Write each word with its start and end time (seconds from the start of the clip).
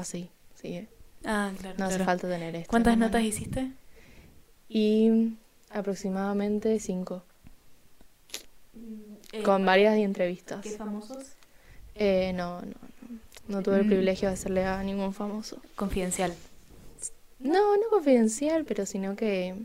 así. 0.00 0.28
Sí, 0.54 0.86
Ah, 1.24 1.52
claro. 1.58 1.76
no 1.78 1.84
hace 1.84 1.96
claro. 1.96 2.04
falta 2.06 2.28
tener 2.28 2.56
esto. 2.56 2.70
¿Cuántas 2.70 2.94
no, 2.96 3.00
no, 3.00 3.06
notas 3.06 3.20
no. 3.22 3.26
hiciste? 3.28 3.70
Y 4.68 5.34
aproximadamente 5.70 6.78
cinco. 6.80 7.22
Eh, 9.32 9.42
Con 9.42 9.64
varias 9.64 9.96
entrevistas. 9.98 10.62
¿Qué 10.62 10.70
famosos? 10.70 11.18
Eh, 11.94 12.32
no, 12.34 12.60
no, 12.62 12.66
no. 12.68 13.18
No 13.48 13.62
tuve 13.62 13.76
el 13.80 13.84
Mm. 13.84 13.88
privilegio 13.88 14.28
de 14.28 14.34
hacerle 14.34 14.64
a 14.64 14.82
ningún 14.82 15.12
famoso. 15.12 15.60
Confidencial. 15.76 16.34
No, 17.40 17.76
no 17.76 17.82
confidencial, 17.90 18.64
pero 18.64 18.86
sino 18.86 19.16
que 19.16 19.56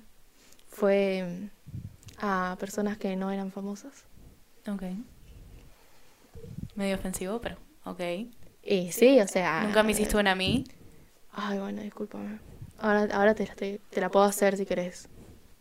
fue 0.69 1.49
a 2.17 2.55
personas 2.59 2.97
que 2.97 3.15
no 3.15 3.31
eran 3.31 3.51
famosas. 3.51 4.03
Ok. 4.67 4.83
Medio 6.75 6.95
ofensivo, 6.95 7.39
pero 7.41 7.57
ok. 7.85 7.99
Y 8.65 8.91
sí, 8.91 9.19
o 9.21 9.27
sea... 9.27 9.63
Nunca 9.63 9.83
me 9.83 9.91
hiciste 9.91 10.17
una 10.17 10.31
a 10.31 10.35
mí. 10.35 10.63
Ay, 11.31 11.59
bueno, 11.59 11.81
discúlpame. 11.81 12.39
Ahora, 12.79 13.07
ahora 13.15 13.35
te, 13.35 13.45
la 13.45 13.51
estoy- 13.53 13.79
te 13.91 14.01
la 14.01 14.09
puedo 14.09 14.25
hacer 14.25 14.57
si 14.57 14.65
querés. 14.65 15.07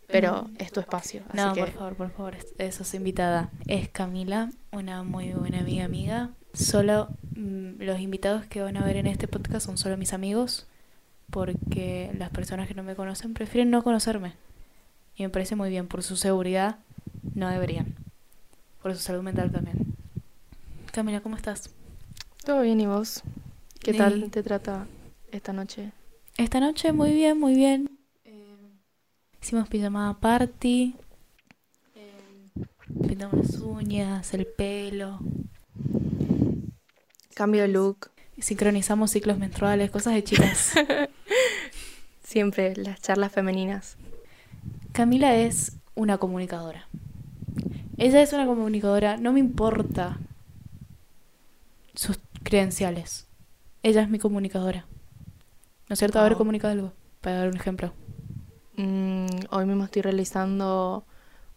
Pero 0.07 0.49
es 0.59 0.71
tu 0.71 0.79
espacio, 0.79 1.23
así 1.29 1.37
No, 1.37 1.53
que... 1.53 1.61
por 1.61 1.71
favor, 1.71 1.95
por 1.95 2.11
favor, 2.11 2.35
es- 2.35 2.53
eso 2.57 2.83
es 2.83 2.93
invitada. 2.93 3.49
Es 3.67 3.89
Camila, 3.89 4.49
una 4.71 5.03
muy 5.03 5.31
buena 5.33 5.59
amiga 5.59 5.85
amiga. 5.85 6.29
Solo 6.53 7.09
mm, 7.35 7.81
los 7.81 7.99
invitados 7.99 8.45
que 8.45 8.61
van 8.61 8.77
a 8.77 8.85
ver 8.85 8.97
en 8.97 9.07
este 9.07 9.27
podcast 9.27 9.65
son 9.65 9.77
solo 9.77 9.97
mis 9.97 10.13
amigos, 10.13 10.67
porque 11.29 12.11
las 12.17 12.29
personas 12.29 12.67
que 12.67 12.73
no 12.75 12.83
me 12.83 12.95
conocen 12.95 13.33
prefieren 13.33 13.69
no 13.71 13.83
conocerme. 13.83 14.33
Y 15.15 15.23
me 15.23 15.29
parece 15.29 15.55
muy 15.55 15.69
bien, 15.69 15.87
por 15.87 16.03
su 16.03 16.15
seguridad 16.17 16.77
no 17.33 17.49
deberían. 17.49 17.95
Por 18.81 18.93
su 18.95 19.01
salud 19.01 19.23
mental 19.23 19.51
también. 19.51 19.77
Camila, 20.91 21.21
¿cómo 21.21 21.35
estás? 21.35 21.71
Todo 22.45 22.61
bien, 22.61 22.79
¿y 22.79 22.85
vos? 22.85 23.23
¿Qué 23.79 23.91
tal 23.95 24.29
te 24.29 24.43
trata 24.43 24.85
esta 25.31 25.51
noche? 25.51 25.93
Esta 26.37 26.59
noche 26.59 26.91
muy 26.91 27.11
bien, 27.11 27.39
muy 27.39 27.55
bien. 27.55 27.89
Hicimos 29.41 29.67
pijamada 29.67 30.13
party. 30.19 30.95
Pintamos 33.07 33.33
las 33.33 33.59
uñas, 33.61 34.31
el 34.35 34.45
pelo. 34.45 35.17
Cambio 37.33 37.63
de 37.63 37.69
look. 37.69 38.11
Sincronizamos 38.37 39.09
ciclos 39.09 39.39
menstruales, 39.39 39.89
cosas 39.89 40.13
de 40.13 40.23
chicas. 40.23 40.73
Siempre 42.23 42.75
las 42.75 43.01
charlas 43.01 43.31
femeninas. 43.31 43.97
Camila 44.91 45.35
es 45.35 45.77
una 45.95 46.19
comunicadora. 46.19 46.87
Ella 47.97 48.21
es 48.21 48.33
una 48.33 48.45
comunicadora, 48.45 49.17
no 49.17 49.33
me 49.33 49.39
importa 49.39 50.19
sus 51.95 52.19
credenciales. 52.45 53.27
Ella 53.83 54.01
es 54.03 54.09
mi 54.09 54.19
comunicadora. 54.19 54.85
¿No 55.89 55.93
es 55.93 55.99
cierto? 55.99 56.19
Haber 56.19 56.33
Wow. 56.33 56.37
comunicado 56.39 56.71
algo. 56.71 56.93
Para 57.21 57.39
dar 57.39 57.49
un 57.49 57.57
ejemplo. 57.57 57.93
Mm, 58.77 59.25
hoy 59.51 59.65
mismo 59.65 59.83
estoy 59.83 60.01
realizando 60.01 61.05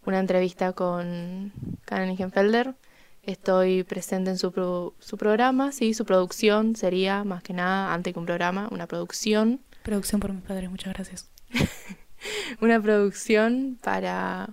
una 0.05 0.19
entrevista 0.19 0.73
con 0.73 1.53
Karen 1.85 2.09
Ligenfelder. 2.09 2.75
Estoy 3.23 3.85
presente 3.85 4.31
en 4.31 4.39
su, 4.39 4.51
pro- 4.53 4.95
su 4.99 5.19
programa, 5.19 5.71
sí, 5.73 5.93
su 5.93 6.05
producción 6.07 6.77
sería 6.77 7.25
más 7.25 7.43
que 7.43 7.53
nada, 7.53 7.93
antes 7.93 8.13
que 8.15 8.19
un 8.19 8.25
programa, 8.27 8.69
una 8.71 8.87
producción. 8.87 9.61
Producción 9.83 10.21
por 10.21 10.33
mis 10.33 10.43
padres, 10.43 10.71
muchas 10.71 10.95
gracias. 10.95 11.31
Una 12.61 12.81
producción 12.81 13.79
para, 13.83 14.51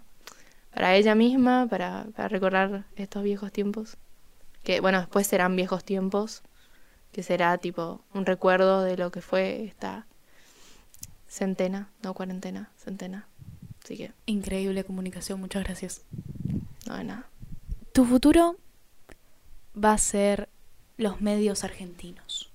para 0.74 0.96
ella 0.96 1.16
misma, 1.16 1.68
para, 1.70 2.06
para 2.16 2.28
recordar 2.28 2.86
estos 2.96 3.24
viejos 3.24 3.52
tiempos. 3.52 3.98
Que 4.66 4.82
bueno, 4.82 5.00
después 5.00 5.28
serán 5.28 5.56
viejos 5.56 5.86
tiempos, 5.86 6.42
que 7.14 7.24
será 7.24 7.58
tipo 7.60 8.02
un 8.14 8.26
recuerdo 8.26 8.84
de 8.84 8.98
lo 8.98 9.12
que 9.12 9.22
fue 9.22 9.64
esta 9.64 10.06
centena, 11.30 11.90
no 12.04 12.14
cuarentena, 12.14 12.72
centena. 12.76 13.28
Así 13.84 13.96
que, 13.96 14.12
Increíble 14.26 14.84
comunicación, 14.84 15.40
muchas 15.40 15.64
gracias. 15.64 16.02
no 16.88 16.98
de 16.98 17.04
nada. 17.04 17.28
Tu 17.94 18.04
futuro 18.04 18.58
va 19.82 19.94
a 19.94 19.98
ser 19.98 20.50
los 20.98 21.22
medios 21.22 21.64
argentinos. 21.64 22.52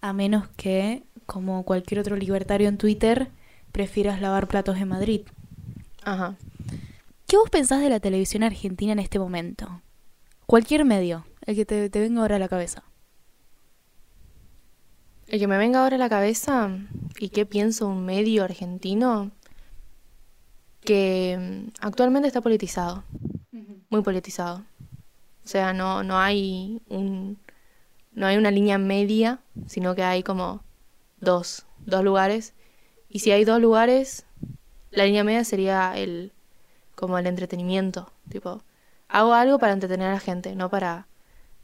A 0.00 0.12
menos 0.12 0.48
que, 0.56 1.02
como 1.24 1.64
cualquier 1.64 2.00
otro 2.00 2.14
libertario 2.16 2.68
en 2.68 2.76
Twitter, 2.76 3.28
prefieras 3.72 4.20
lavar 4.20 4.46
platos 4.48 4.76
en 4.76 4.88
Madrid. 4.88 5.22
Ajá. 6.04 6.36
¿Qué 7.26 7.36
vos 7.36 7.50
pensás 7.50 7.80
de 7.80 7.88
la 7.88 8.00
televisión 8.00 8.42
argentina 8.42 8.92
en 8.92 8.98
este 8.98 9.18
momento? 9.18 9.80
Cualquier 10.46 10.84
medio, 10.84 11.26
el 11.44 11.56
que 11.56 11.66
te, 11.66 11.90
te 11.90 12.00
venga 12.00 12.20
ahora 12.20 12.36
a 12.36 12.38
la 12.38 12.48
cabeza. 12.48 12.84
El 15.26 15.40
que 15.40 15.48
me 15.48 15.58
venga 15.58 15.82
ahora 15.82 15.96
a 15.96 15.98
la 15.98 16.08
cabeza 16.08 16.70
y 17.18 17.30
qué 17.30 17.46
pienso 17.46 17.88
un 17.88 18.04
medio 18.04 18.44
argentino 18.44 19.32
que 20.82 21.36
mm, 21.38 21.72
actualmente 21.80 22.28
está 22.28 22.40
politizado, 22.40 23.04
muy 23.90 24.02
politizado. 24.02 24.64
O 25.44 25.48
sea, 25.48 25.72
no, 25.72 26.02
no 26.02 26.18
hay 26.18 26.80
un 26.88 27.38
no 28.12 28.26
hay 28.26 28.38
una 28.38 28.50
línea 28.50 28.78
media, 28.78 29.40
sino 29.66 29.94
que 29.94 30.02
hay 30.02 30.22
como 30.22 30.62
dos, 31.20 31.66
dos 31.80 32.02
lugares. 32.02 32.54
Y 33.08 33.18
si 33.18 33.30
hay 33.30 33.44
dos 33.44 33.60
lugares, 33.60 34.24
la 34.90 35.04
línea 35.04 35.22
media 35.22 35.44
sería 35.44 35.96
el 35.96 36.32
como 36.94 37.18
el 37.18 37.26
entretenimiento, 37.26 38.10
tipo, 38.30 38.62
hago 39.08 39.34
algo 39.34 39.58
para 39.58 39.72
entretener 39.72 40.08
a 40.08 40.14
la 40.14 40.20
gente, 40.20 40.54
no 40.54 40.70
para 40.70 41.08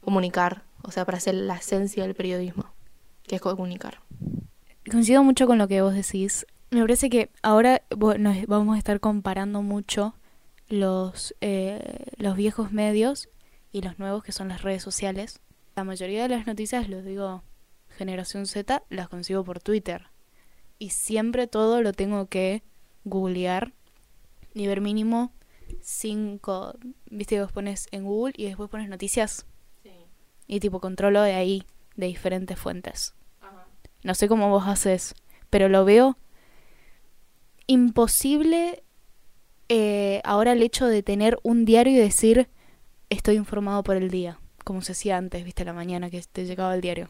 comunicar, 0.01 0.63
o 0.81 0.91
sea, 0.91 1.05
para 1.05 1.17
hacer 1.17 1.35
la 1.35 1.55
esencia 1.55 2.03
del 2.03 2.15
periodismo, 2.15 2.65
que 3.23 3.35
es 3.35 3.41
comunicar. 3.41 4.01
Coincido 4.89 5.23
mucho 5.23 5.47
con 5.47 5.57
lo 5.57 5.67
que 5.67 5.81
vos 5.81 5.93
decís. 5.93 6.45
Me 6.69 6.81
parece 6.81 7.09
que 7.09 7.29
ahora 7.41 7.81
nos 8.17 8.45
vamos 8.47 8.75
a 8.75 8.77
estar 8.77 8.99
comparando 8.99 9.61
mucho 9.61 10.15
los, 10.67 11.35
eh, 11.41 12.05
los 12.17 12.35
viejos 12.35 12.71
medios 12.71 13.29
y 13.71 13.81
los 13.81 13.99
nuevos 13.99 14.23
que 14.23 14.31
son 14.31 14.49
las 14.49 14.61
redes 14.61 14.83
sociales. 14.83 15.39
La 15.75 15.83
mayoría 15.83 16.23
de 16.23 16.29
las 16.29 16.47
noticias, 16.47 16.89
los 16.89 17.05
digo, 17.05 17.43
generación 17.89 18.45
Z, 18.45 18.83
las 18.89 19.07
consigo 19.07 19.43
por 19.43 19.59
Twitter. 19.59 20.07
Y 20.79 20.89
siempre 20.89 21.47
todo 21.47 21.81
lo 21.81 21.93
tengo 21.93 22.27
que 22.27 22.63
googlear 23.05 23.73
ver 24.53 24.81
mínimo 24.81 25.31
cinco, 25.81 26.73
viste 27.09 27.35
que 27.35 27.41
vos 27.41 27.51
pones 27.51 27.87
en 27.91 28.03
Google 28.03 28.33
y 28.37 28.45
después 28.45 28.69
pones 28.69 28.89
noticias 28.89 29.45
y 30.47 30.59
tipo 30.59 30.79
controlo 30.79 31.21
de 31.21 31.33
ahí, 31.33 31.63
de 31.95 32.07
diferentes 32.07 32.59
fuentes. 32.59 33.13
No 34.03 34.15
sé 34.15 34.27
cómo 34.27 34.49
vos 34.49 34.67
haces, 34.67 35.15
pero 35.49 35.69
lo 35.69 35.85
veo 35.85 36.17
imposible 37.67 38.83
eh, 39.69 40.21
ahora 40.25 40.51
el 40.51 40.61
hecho 40.61 40.87
de 40.87 41.01
tener 41.01 41.39
un 41.43 41.65
diario 41.65 41.93
y 41.93 41.97
decir 41.97 42.49
estoy 43.09 43.35
informado 43.35 43.83
por 43.83 43.95
el 43.95 44.09
día, 44.09 44.39
como 44.63 44.81
se 44.81 44.91
hacía 44.91 45.17
antes, 45.17 45.45
viste, 45.45 45.63
la 45.65 45.73
mañana 45.73 46.09
que 46.09 46.21
te 46.21 46.45
llegaba 46.45 46.75
el 46.75 46.81
diario. 46.81 47.09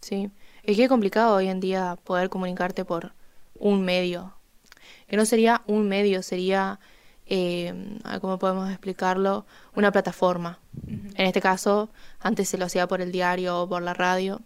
Sí, 0.00 0.30
es 0.62 0.76
que 0.76 0.84
es 0.84 0.88
complicado 0.88 1.36
hoy 1.36 1.48
en 1.48 1.60
día 1.60 1.98
poder 2.04 2.30
comunicarte 2.30 2.84
por 2.84 3.12
un 3.54 3.82
medio. 3.82 4.34
Que 5.06 5.16
no 5.16 5.26
sería 5.26 5.62
un 5.66 5.88
medio, 5.88 6.22
sería, 6.22 6.80
eh, 7.30 7.72
¿cómo 8.20 8.38
podemos 8.38 8.68
explicarlo? 8.68 9.46
Una 9.76 9.92
plataforma. 9.92 10.58
En 11.14 11.26
este 11.26 11.40
caso, 11.40 11.88
antes 12.18 12.48
se 12.48 12.58
lo 12.58 12.66
hacía 12.66 12.88
por 12.88 13.00
el 13.00 13.12
diario 13.12 13.62
o 13.62 13.68
por 13.68 13.82
la 13.82 13.94
radio, 13.94 14.40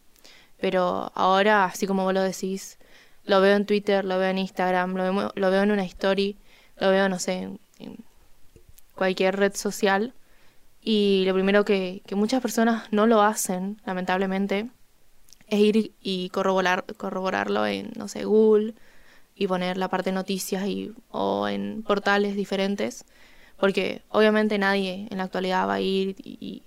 pero 0.60 1.10
ahora, 1.14 1.64
así 1.64 1.86
como 1.86 2.04
vos 2.04 2.14
lo 2.14 2.22
decís, 2.22 2.78
lo 3.24 3.40
veo 3.40 3.56
en 3.56 3.64
Twitter, 3.66 4.04
lo 4.04 4.18
veo 4.18 4.28
en 4.28 4.38
Instagram, 4.38 4.94
lo 4.94 5.02
veo, 5.02 5.32
lo 5.34 5.50
veo 5.50 5.62
en 5.62 5.70
una 5.72 5.84
story, 5.84 6.36
lo 6.76 6.90
veo, 6.90 7.08
no 7.08 7.18
sé, 7.18 7.38
en, 7.38 7.60
en 7.78 7.96
cualquier 8.94 9.36
red 9.36 9.54
social. 9.54 10.12
Y 10.82 11.24
lo 11.26 11.32
primero 11.32 11.64
que, 11.64 12.02
que 12.06 12.14
muchas 12.14 12.42
personas 12.42 12.92
no 12.92 13.06
lo 13.06 13.22
hacen, 13.22 13.80
lamentablemente, 13.86 14.68
es 15.46 15.58
ir 15.58 15.94
y 16.02 16.28
corroborar, 16.30 16.84
corroborarlo 16.98 17.66
en, 17.66 17.92
no 17.96 18.08
sé, 18.08 18.24
Google 18.24 18.74
y 19.34 19.46
poner 19.46 19.76
la 19.76 19.88
parte 19.88 20.10
de 20.10 20.14
noticias 20.14 20.66
y, 20.66 20.92
o 21.10 21.48
en 21.48 21.82
portales 21.82 22.36
diferentes, 22.36 23.04
porque 23.58 24.02
obviamente 24.08 24.58
nadie 24.58 25.08
en 25.10 25.18
la 25.18 25.24
actualidad 25.24 25.68
va 25.68 25.74
a 25.74 25.80
ir 25.80 26.16
y, 26.22 26.36
y 26.40 26.62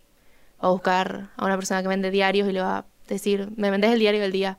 va 0.62 0.69
a 0.69 0.72
buscar 0.72 1.30
a 1.38 1.46
una 1.46 1.56
persona 1.56 1.81
que 1.81 1.88
vende 1.88 2.12
diarios 2.12 2.50
y 2.50 2.52
le 2.54 2.62
va 2.62 2.78
a 2.80 2.86
decir, 3.08 3.50
me 3.56 3.72
vendes 3.72 3.92
el 3.92 4.00
diario 4.00 4.22
del 4.22 4.31
día, 4.31 4.58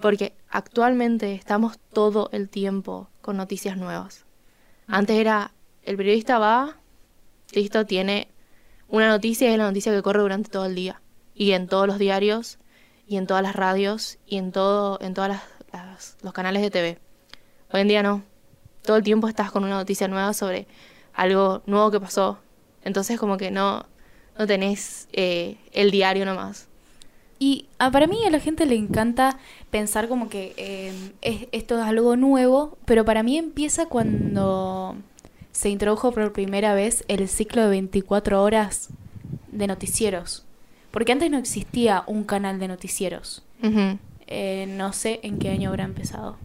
porque 0.00 0.34
actualmente 0.48 1.34
estamos 1.34 1.78
todo 1.92 2.28
el 2.32 2.48
tiempo 2.48 3.08
con 3.20 3.36
noticias 3.36 3.76
nuevas. 3.76 4.24
Antes 4.86 5.16
era, 5.16 5.52
el 5.84 5.96
periodista 5.96 6.38
va, 6.38 6.76
listo, 7.52 7.86
tiene 7.86 8.28
una 8.88 9.08
noticia 9.08 9.48
y 9.48 9.52
es 9.52 9.58
la 9.58 9.64
noticia 9.64 9.92
que 9.92 10.02
corre 10.02 10.20
durante 10.20 10.50
todo 10.50 10.66
el 10.66 10.74
día. 10.74 11.00
Y 11.34 11.52
en 11.52 11.66
todos 11.66 11.86
los 11.86 11.98
diarios, 11.98 12.58
y 13.06 13.16
en 13.16 13.26
todas 13.26 13.42
las 13.42 13.56
radios, 13.56 14.18
y 14.26 14.36
en 14.36 14.52
todo, 14.52 14.98
en 15.00 15.14
todas 15.14 15.30
las, 15.30 15.42
las- 15.72 16.16
los 16.22 16.32
canales 16.32 16.60
de 16.62 16.70
TV. 16.70 16.98
Hoy 17.72 17.80
en 17.80 17.88
día 17.88 18.02
no. 18.02 18.22
Todo 18.82 18.96
el 18.96 19.02
tiempo 19.02 19.28
estás 19.28 19.50
con 19.50 19.64
una 19.64 19.74
noticia 19.76 20.08
nueva 20.08 20.34
sobre 20.34 20.66
algo 21.14 21.62
nuevo 21.66 21.90
que 21.90 22.00
pasó. 22.00 22.38
Entonces 22.84 23.18
como 23.18 23.36
que 23.36 23.50
no, 23.50 23.84
no 24.38 24.46
tenés 24.46 25.08
eh, 25.12 25.56
el 25.72 25.90
diario 25.90 26.24
nomás. 26.24 26.68
Y 27.38 27.66
ah, 27.78 27.90
para 27.90 28.06
mí 28.06 28.18
a 28.26 28.30
la 28.30 28.40
gente 28.40 28.66
le 28.66 28.76
encanta 28.76 29.38
pensar 29.70 30.08
como 30.08 30.28
que 30.28 30.54
eh, 30.56 30.92
es- 31.22 31.48
esto 31.52 31.76
es 31.80 31.84
algo 31.84 32.16
nuevo, 32.16 32.76
pero 32.84 33.04
para 33.04 33.22
mí 33.22 33.36
empieza 33.38 33.86
cuando 33.86 34.96
se 35.52 35.68
introdujo 35.68 36.12
por 36.12 36.32
primera 36.32 36.74
vez 36.74 37.04
el 37.08 37.28
ciclo 37.28 37.62
de 37.62 37.68
24 37.68 38.42
horas 38.42 38.88
de 39.50 39.66
noticieros. 39.66 40.44
Porque 40.90 41.12
antes 41.12 41.30
no 41.30 41.38
existía 41.38 42.04
un 42.06 42.24
canal 42.24 42.58
de 42.60 42.68
noticieros. 42.68 43.42
Eh, 44.26 44.66
no 44.68 44.92
sé 44.92 45.20
en 45.22 45.38
qué 45.38 45.50
año 45.50 45.70
habrá 45.70 45.84
empezado. 45.84 46.36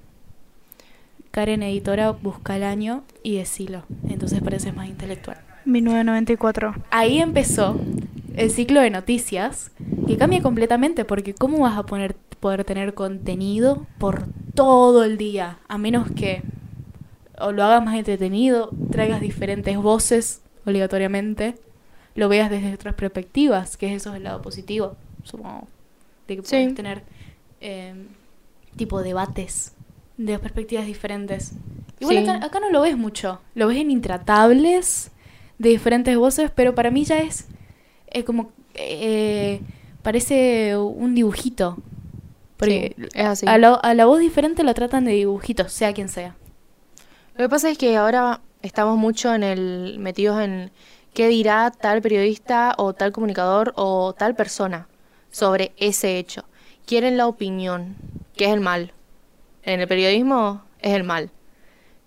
Karen 1.31 1.63
Editora 1.63 2.12
busca 2.12 2.56
el 2.56 2.63
año 2.63 3.03
y 3.24 3.38
decilo. 3.38 3.83
Entonces 4.09 4.41
parece 4.41 4.71
más 4.71 4.88
intelectual. 4.88 5.38
1994. 5.65 6.75
Ahí 6.91 7.19
empezó 7.19 7.79
el 8.35 8.51
ciclo 8.51 8.81
de 8.81 8.89
noticias 8.89 9.71
que 10.07 10.18
cambia 10.18 10.41
completamente 10.41 11.06
porque 11.06 11.33
¿cómo 11.33 11.59
vas 11.59 11.77
a 11.77 11.85
poner, 11.85 12.15
poder 12.39 12.63
tener 12.63 12.94
contenido 12.94 13.85
por 13.97 14.25
todo 14.53 15.03
el 15.03 15.18
día? 15.18 15.59
A 15.68 15.77
menos 15.77 16.09
que 16.12 16.41
o 17.39 17.51
lo 17.51 17.63
hagas 17.63 17.83
más 17.85 17.95
entretenido, 17.95 18.71
traigas 18.91 19.21
diferentes 19.21 19.77
voces 19.77 20.41
obligatoriamente, 20.65 21.56
lo 22.15 22.30
veas 22.30 22.50
desde 22.50 22.73
otras 22.73 22.95
perspectivas, 22.95 23.77
que 23.77 23.94
eso 23.94 24.09
es 24.09 24.15
el 24.18 24.23
lado 24.23 24.41
positivo, 24.41 24.95
supongo. 25.23 25.68
De 26.27 26.38
que 26.38 26.41
Sí. 26.44 26.50
puedes 26.56 26.73
tener 26.75 27.03
eh, 27.62 27.94
tipo 28.75 29.01
debates 29.03 29.73
de 30.18 30.40
perspectivas 30.40 30.86
diferentes. 30.86 31.54
Igual 32.00 32.18
Sí. 32.18 32.24
acá, 32.30 32.46
acá 32.46 32.60
no 32.60 32.69
lo 32.69 32.81
ves 32.81 32.98
mucho, 32.98 33.40
lo 33.56 33.68
ves 33.68 33.78
en 33.78 33.92
intratables 33.92 35.12
de 35.58 35.69
diferentes 35.69 36.16
voces, 36.18 36.52
pero 36.54 36.75
para 36.75 36.92
mí 36.92 37.04
ya 37.06 37.19
es 37.19 37.48
eh, 38.08 38.24
como 38.24 38.52
eh, 38.75 39.62
parece 40.04 40.78
un 40.78 41.16
dibujito. 41.16 41.78
Porque 42.58 42.96
Sí, 42.98 43.04
es 43.14 43.25
así. 43.25 43.46
a, 43.48 43.58
la, 43.58 43.74
a 43.75 43.94
la 43.94 44.06
voz 44.06 44.19
diferente 44.19 44.64
la 44.64 44.74
tratan 44.74 45.06
de 45.06 45.12
dibujito, 45.12 45.69
sea 45.69 45.94
quien 45.94 46.10
sea. 46.10 46.36
Lo 47.36 47.46
que 47.46 47.50
pasa 47.50 47.69
es 47.69 47.78
que 47.78 47.96
ahora 47.98 48.42
estamos 48.64 48.98
mucho 48.98 49.34
en 49.34 49.44
el 49.44 49.98
metidos 50.00 50.42
en 50.42 50.72
qué 51.14 51.28
dirá 51.28 51.69
tal 51.72 52.02
periodista 52.02 52.74
o 52.78 52.94
tal 52.94 53.12
comunicador 53.12 53.74
o 53.75 54.14
tal 54.14 54.36
persona 54.36 54.88
sobre 55.30 55.72
ese 55.78 56.18
hecho. 56.18 56.46
Quieren 56.88 57.18
la 57.18 57.28
opinión, 57.28 57.96
que 58.36 58.46
es 58.46 58.52
el 58.54 58.60
mal. 58.62 58.92
En 59.68 59.81
el 59.81 59.88
periodismo 59.90 60.64
es 60.81 60.94
el 60.94 61.04
mal. 61.04 61.30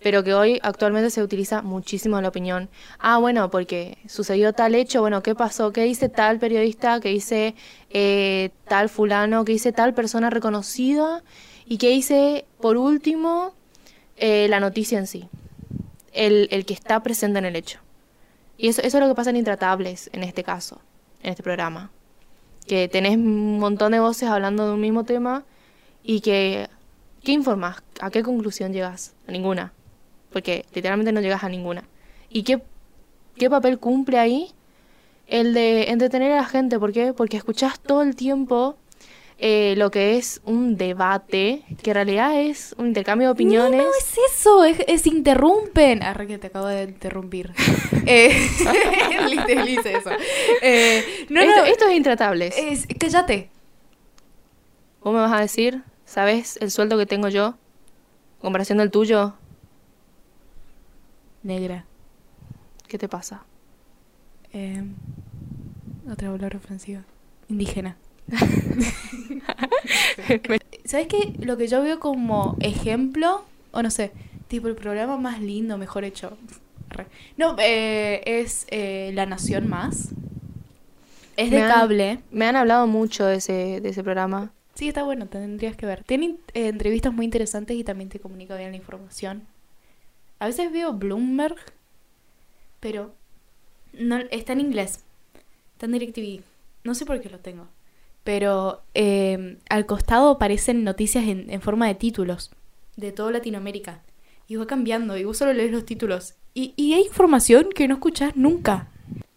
Pero 0.01 0.23
que 0.23 0.33
hoy 0.33 0.59
actualmente 0.63 1.11
se 1.11 1.21
utiliza 1.21 1.61
muchísimo 1.61 2.19
la 2.19 2.29
opinión. 2.29 2.69
Ah, 2.97 3.19
bueno, 3.19 3.51
porque 3.51 3.99
sucedió 4.07 4.51
tal 4.51 4.73
hecho, 4.73 5.01
bueno, 5.01 5.21
¿qué 5.21 5.35
pasó? 5.35 5.71
¿Qué 5.71 5.83
dice 5.83 6.09
tal 6.09 6.39
periodista? 6.39 6.99
¿Qué 6.99 7.09
dice 7.09 7.53
eh, 7.91 8.49
tal 8.67 8.89
fulano? 8.89 9.45
¿Qué 9.45 9.51
dice 9.51 9.71
tal 9.71 9.93
persona 9.93 10.31
reconocida? 10.31 11.21
¿Y 11.67 11.77
qué 11.77 11.89
dice, 11.89 12.45
por 12.59 12.77
último, 12.77 13.53
eh, 14.17 14.47
la 14.49 14.59
noticia 14.59 14.97
en 14.97 15.05
sí? 15.05 15.29
El, 16.13 16.65
que 16.65 16.73
está 16.73 17.03
presente 17.03 17.37
en 17.37 17.45
el 17.45 17.55
hecho. 17.55 17.79
Y 18.57 18.69
eso 18.69 18.81
es 18.81 18.93
lo 18.95 19.07
que 19.07 19.13
pasa 19.13 19.29
en 19.29 19.35
Intratables, 19.35 20.09
en 20.13 20.23
este 20.23 20.43
caso, 20.43 20.81
en 21.21 21.29
este 21.29 21.43
programa. 21.43 21.91
Que 22.65 22.87
tenés 22.87 23.17
un 23.17 23.59
montón 23.59 23.91
de 23.91 23.99
voces 23.99 24.29
hablando 24.29 24.65
de 24.65 24.73
un 24.73 24.81
mismo 24.81 25.03
tema 25.03 25.45
y 26.01 26.21
que... 26.21 26.67
¿Qué 27.23 27.31
informas? 27.31 27.83
¿A 27.99 28.09
qué 28.09 28.23
conclusión 28.23 28.73
llegas? 28.73 29.13
A 29.27 29.31
ninguna. 29.31 29.73
Porque 30.31 30.65
literalmente 30.73 31.11
no 31.11 31.21
llegas 31.21 31.43
a 31.43 31.49
ninguna. 31.49 31.83
¿Y 32.29 32.43
qué, 32.43 32.61
qué 33.35 33.49
papel 33.49 33.77
cumple 33.79 34.17
ahí? 34.17 34.51
El 35.27 35.53
de 35.53 35.89
entretener 35.89 36.31
a 36.31 36.37
la 36.37 36.45
gente. 36.45 36.79
¿Por 36.79 36.91
qué? 36.91 37.13
Porque 37.13 37.37
escuchás 37.37 37.79
todo 37.79 38.01
el 38.01 38.15
tiempo 38.15 38.75
eh, 39.43 39.73
lo 39.75 39.89
que 39.89 40.17
es 40.17 40.39
un 40.45 40.77
debate, 40.77 41.63
que 41.81 41.89
en 41.89 41.95
realidad 41.95 42.39
es 42.39 42.75
un 42.77 42.85
intercambio 42.85 43.29
de 43.29 43.31
opiniones. 43.31 43.81
No, 43.81 43.87
no 43.87 43.91
es 43.97 44.15
eso, 44.31 44.63
es, 44.63 44.77
es 44.87 45.07
interrumpen. 45.07 46.03
Arre 46.03 46.27
que 46.27 46.37
te 46.37 46.47
acabo 46.47 46.67
de 46.67 46.83
interrumpir. 46.83 47.51
eh, 48.05 48.47
lice 49.65 49.97
eso. 49.97 50.11
Eh, 50.61 51.25
no, 51.29 51.41
esto, 51.41 51.55
no, 51.55 51.65
esto 51.65 51.87
es 51.87 51.95
Intratables. 51.95 52.55
es, 52.55 52.87
cállate. 52.99 53.49
Vos 55.01 55.11
me 55.11 55.21
vas 55.21 55.33
a 55.33 55.41
decir, 55.41 55.81
¿sabes 56.11 56.57
el 56.61 56.71
sueldo 56.71 56.97
que 56.97 57.05
tengo 57.05 57.27
yo? 57.29 57.55
Comparación 58.41 58.77
del 58.79 58.91
tuyo, 58.91 59.33
Negra. 61.43 61.85
¿qué 62.87 62.97
te 62.97 63.07
pasa? 63.07 63.43
Eh, 64.53 64.83
otra 66.11 66.29
palabra 66.31 66.57
ofensiva. 66.57 67.01
Indígena. 67.47 67.95
¿Sabes 70.85 71.07
qué? 71.07 71.33
Lo 71.39 71.57
que 71.57 71.67
yo 71.67 71.81
veo 71.81 71.99
como 71.99 72.57
ejemplo, 72.59 73.43
o 73.71 73.81
no 73.81 73.89
sé, 73.91 74.11
tipo 74.47 74.67
el 74.67 74.75
programa 74.75 75.17
más 75.17 75.39
lindo, 75.41 75.77
mejor 75.77 76.03
hecho. 76.03 76.37
No, 77.37 77.55
eh, 77.59 78.21
es 78.25 78.65
eh, 78.69 79.11
La 79.13 79.25
Nación 79.25 79.69
Más. 79.69 80.09
Es 81.37 81.49
de 81.49 81.57
Me 81.57 81.63
han- 81.63 81.71
cable. 81.71 82.19
Me 82.31 82.45
han 82.45 82.55
hablado 82.57 82.87
mucho 82.87 83.25
de 83.25 83.37
ese, 83.37 83.79
de 83.81 83.89
ese 83.89 84.03
programa. 84.03 84.51
Sí, 84.81 84.87
está 84.87 85.03
bueno, 85.03 85.27
tendrías 85.27 85.75
que 85.75 85.85
ver. 85.85 86.03
Tiene 86.03 86.37
eh, 86.55 86.67
entrevistas 86.67 87.13
muy 87.13 87.25
interesantes 87.25 87.77
y 87.77 87.83
también 87.83 88.09
te 88.09 88.19
comunica 88.19 88.55
bien 88.55 88.71
la 88.71 88.77
información. 88.77 89.43
A 90.39 90.47
veces 90.47 90.71
veo 90.71 90.91
Bloomberg, 90.91 91.55
pero 92.79 93.13
no 93.93 94.17
está 94.31 94.53
en 94.53 94.61
inglés. 94.61 95.03
Está 95.73 95.85
en 95.85 95.91
DirecTV. 95.91 96.41
No 96.83 96.95
sé 96.95 97.05
por 97.05 97.21
qué 97.21 97.29
lo 97.29 97.37
tengo. 97.37 97.67
Pero 98.23 98.81
eh, 98.95 99.59
al 99.69 99.85
costado 99.85 100.31
aparecen 100.31 100.83
noticias 100.83 101.27
en, 101.27 101.51
en 101.51 101.61
forma 101.61 101.87
de 101.87 101.93
títulos 101.93 102.49
de 102.97 103.11
toda 103.11 103.31
Latinoamérica. 103.33 104.01
Y 104.47 104.55
va 104.55 104.65
cambiando 104.65 105.15
y 105.15 105.25
vos 105.25 105.37
solo 105.37 105.53
lees 105.53 105.71
los 105.71 105.85
títulos. 105.85 106.33
Y, 106.55 106.73
y 106.75 106.93
hay 106.93 107.03
información 107.03 107.69
que 107.69 107.87
no 107.87 107.93
escuchás 107.93 108.35
nunca. 108.35 108.87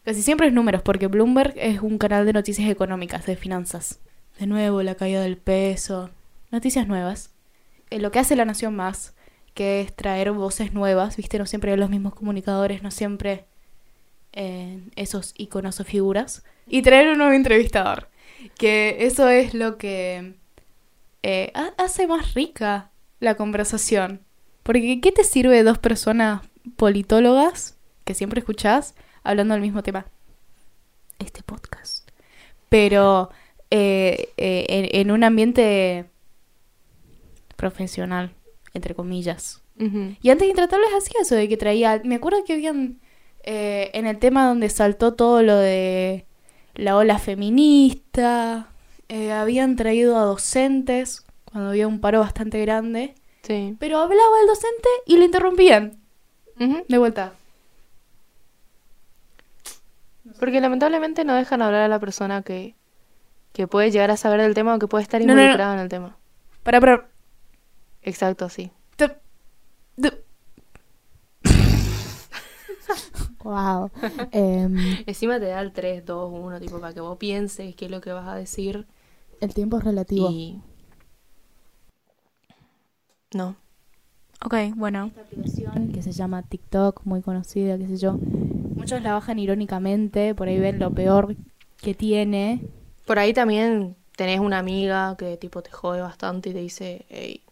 Casi 0.05 0.23
siempre 0.23 0.47
es 0.47 0.55
números, 0.55 0.81
porque 0.81 1.07
Bloomberg 1.07 1.53
es 1.59 1.83
un 1.83 1.99
canal 1.99 2.25
de 2.25 2.33
noticias 2.33 2.71
económicas, 2.71 3.27
de 3.27 3.37
finanzas. 3.37 4.01
De 4.39 4.47
nuevo, 4.47 4.83
la 4.83 4.95
caída 4.95 5.23
del 5.23 5.37
peso. 5.37 6.11
Noticias 6.51 6.87
nuevas. 6.87 7.31
Eh, 7.91 7.99
lo 8.01 8.11
que 8.11 8.19
hace 8.19 8.37
La 8.37 8.45
Nación 8.45 8.75
Más, 8.75 9.15
que 9.55 9.81
es 9.81 9.95
traer 9.95 10.33
voces 10.33 10.73
nuevas, 10.73 11.17
¿viste? 11.17 11.39
No 11.39 11.47
siempre 11.47 11.77
los 11.77 11.91
mismos 11.91 12.15
comunicadores, 12.15 12.83
no 12.83 12.91
siempre 12.91 13.45
eh, 14.33 14.81
esos 14.97 15.33
iconos 15.37 15.79
o 15.81 15.85
figuras. 15.85 16.45
Y 16.67 16.83
traer 16.83 17.09
un 17.11 17.19
nuevo 17.19 17.33
entrevistador. 17.33 18.09
Que 18.59 18.97
eso 19.01 19.29
es 19.29 19.55
lo 19.55 19.79
que 19.79 20.35
eh, 21.23 21.53
ha- 21.55 21.73
hace 21.79 22.07
más 22.07 22.35
rica 22.35 22.91
la 23.21 23.37
conversación. 23.37 24.21
Porque 24.65 25.01
¿qué 25.01 25.13
te 25.13 25.25
sirve 25.25 25.63
dos 25.63 25.79
personas 25.79 26.43
politólogas 26.77 27.77
que 28.05 28.15
siempre 28.15 28.41
escuchás 28.41 28.95
hablando 29.23 29.55
del 29.55 29.63
mismo 29.63 29.83
tema? 29.83 30.07
Este 31.19 31.43
podcast. 31.43 32.09
Pero 32.69 33.31
eh, 33.77 34.29
eh, 34.37 34.67
en, 34.69 35.01
en 35.01 35.11
un 35.11 35.25
ambiente 35.25 36.05
profesional, 37.57 38.31
entre 38.73 38.95
comillas. 38.95 39.61
Y 39.77 40.31
antes 40.31 40.47
de 40.47 40.51
Intratables 40.51 40.91
hacía 40.97 41.23
eso 41.23 41.35
de 41.35 41.49
que 41.49 41.57
traía. 41.57 42.01
Me 42.05 42.15
acuerdo 42.15 42.45
que 42.45 42.53
habían. 42.53 43.01
eh, 43.43 43.91
en 43.93 44.07
el 44.07 44.19
tema 44.19 44.47
donde 44.47 44.69
saltó 44.71 45.15
todo 45.15 45.43
lo 45.43 45.57
de 45.57 46.25
la 46.75 46.97
ola 46.97 47.19
feminista. 47.19 48.69
habían 49.33 49.75
traído 49.75 50.17
a 50.17 50.23
docentes 50.23 51.25
cuando 51.45 51.71
había 51.71 51.89
un 51.89 52.01
paro 52.01 52.21
bastante 52.21 52.61
grande. 52.61 53.15
Sí. 53.43 53.77
Pero 53.81 53.99
hablaba 53.99 54.41
el 54.41 54.47
docente 54.47 54.89
y 55.07 55.17
lo 55.17 55.25
interrumpían. 55.25 55.99
De 56.89 56.99
vuelta. 56.99 57.33
Porque 60.39 60.61
lamentablemente 60.61 61.25
no 61.25 61.35
dejan 61.35 61.63
hablar 61.63 61.83
a 61.83 61.89
la 61.89 61.99
persona 61.99 62.43
que, 62.43 62.75
que 63.55 63.67
puede 63.67 63.91
llegar 63.91 64.11
a 64.11 64.17
saber 64.19 64.41
del 64.43 64.53
tema 64.53 64.75
o 64.75 64.79
que 64.79 64.89
puede 64.89 65.03
estar 65.05 65.21
No, 65.23 65.29
no, 65.29 65.35
no. 65.35 65.41
involucrada 65.41 65.75
en 65.75 65.81
el 65.81 65.89
tema. 65.89 66.17
Para, 66.63 66.81
para. 66.81 67.09
Exacto, 68.03 68.49
sí. 68.51 68.71
te- 68.97 69.17
te- 69.99 70.23
Wow. 73.43 73.91
Em, 74.33 74.75
Encima 75.07 75.39
te 75.39 75.47
da 75.47 75.61
el 75.61 75.73
3, 75.73 76.05
2, 76.05 76.33
1, 76.33 76.61
tipo, 76.61 76.81
para 76.81 76.95
que 76.95 77.01
vos 77.01 77.19
pienses 77.19 77.75
qué 77.77 77.85
es 77.87 77.91
lo 77.91 78.01
que 78.01 78.11
vas 78.13 78.27
a 78.27 78.35
decir. 78.35 78.87
el 79.41 79.53
tiempo 79.55 79.79
es 79.79 79.85
relativo. 79.85 80.31
Y... 80.31 80.61
No. 83.35 83.57
Ok, 84.45 84.55
bueno. 84.77 85.07
Esta 85.07 85.21
aplicación 85.23 85.93
que 85.93 86.03
se 86.03 86.13
llama 86.13 86.43
TikTok, 86.43 87.03
muy 87.05 87.21
conocida, 87.23 87.77
qué 87.79 87.87
sé 87.87 87.97
yo. 87.99 88.15
Muchos 88.15 89.03
la 89.03 89.13
bajan 89.13 89.39
irónicamente, 89.39 90.35
por 90.35 90.49
ahí 90.49 90.59
ven 90.59 90.79
lo 90.79 90.91
peor 90.91 91.37
que 91.81 91.95
tiene. 91.95 92.61
Por 93.05 93.19
ahí 93.19 93.33
también 93.33 93.97
tenés 94.17 94.41
una 94.41 94.59
amiga 94.59 95.17
que 95.17 95.37
tipo 95.37 95.63
te 95.63 95.71
jode 95.71 96.01
bastante 96.01 96.51
y 96.51 96.53
te 96.53 96.61
dice, 96.61 97.05
hey, 97.09 97.43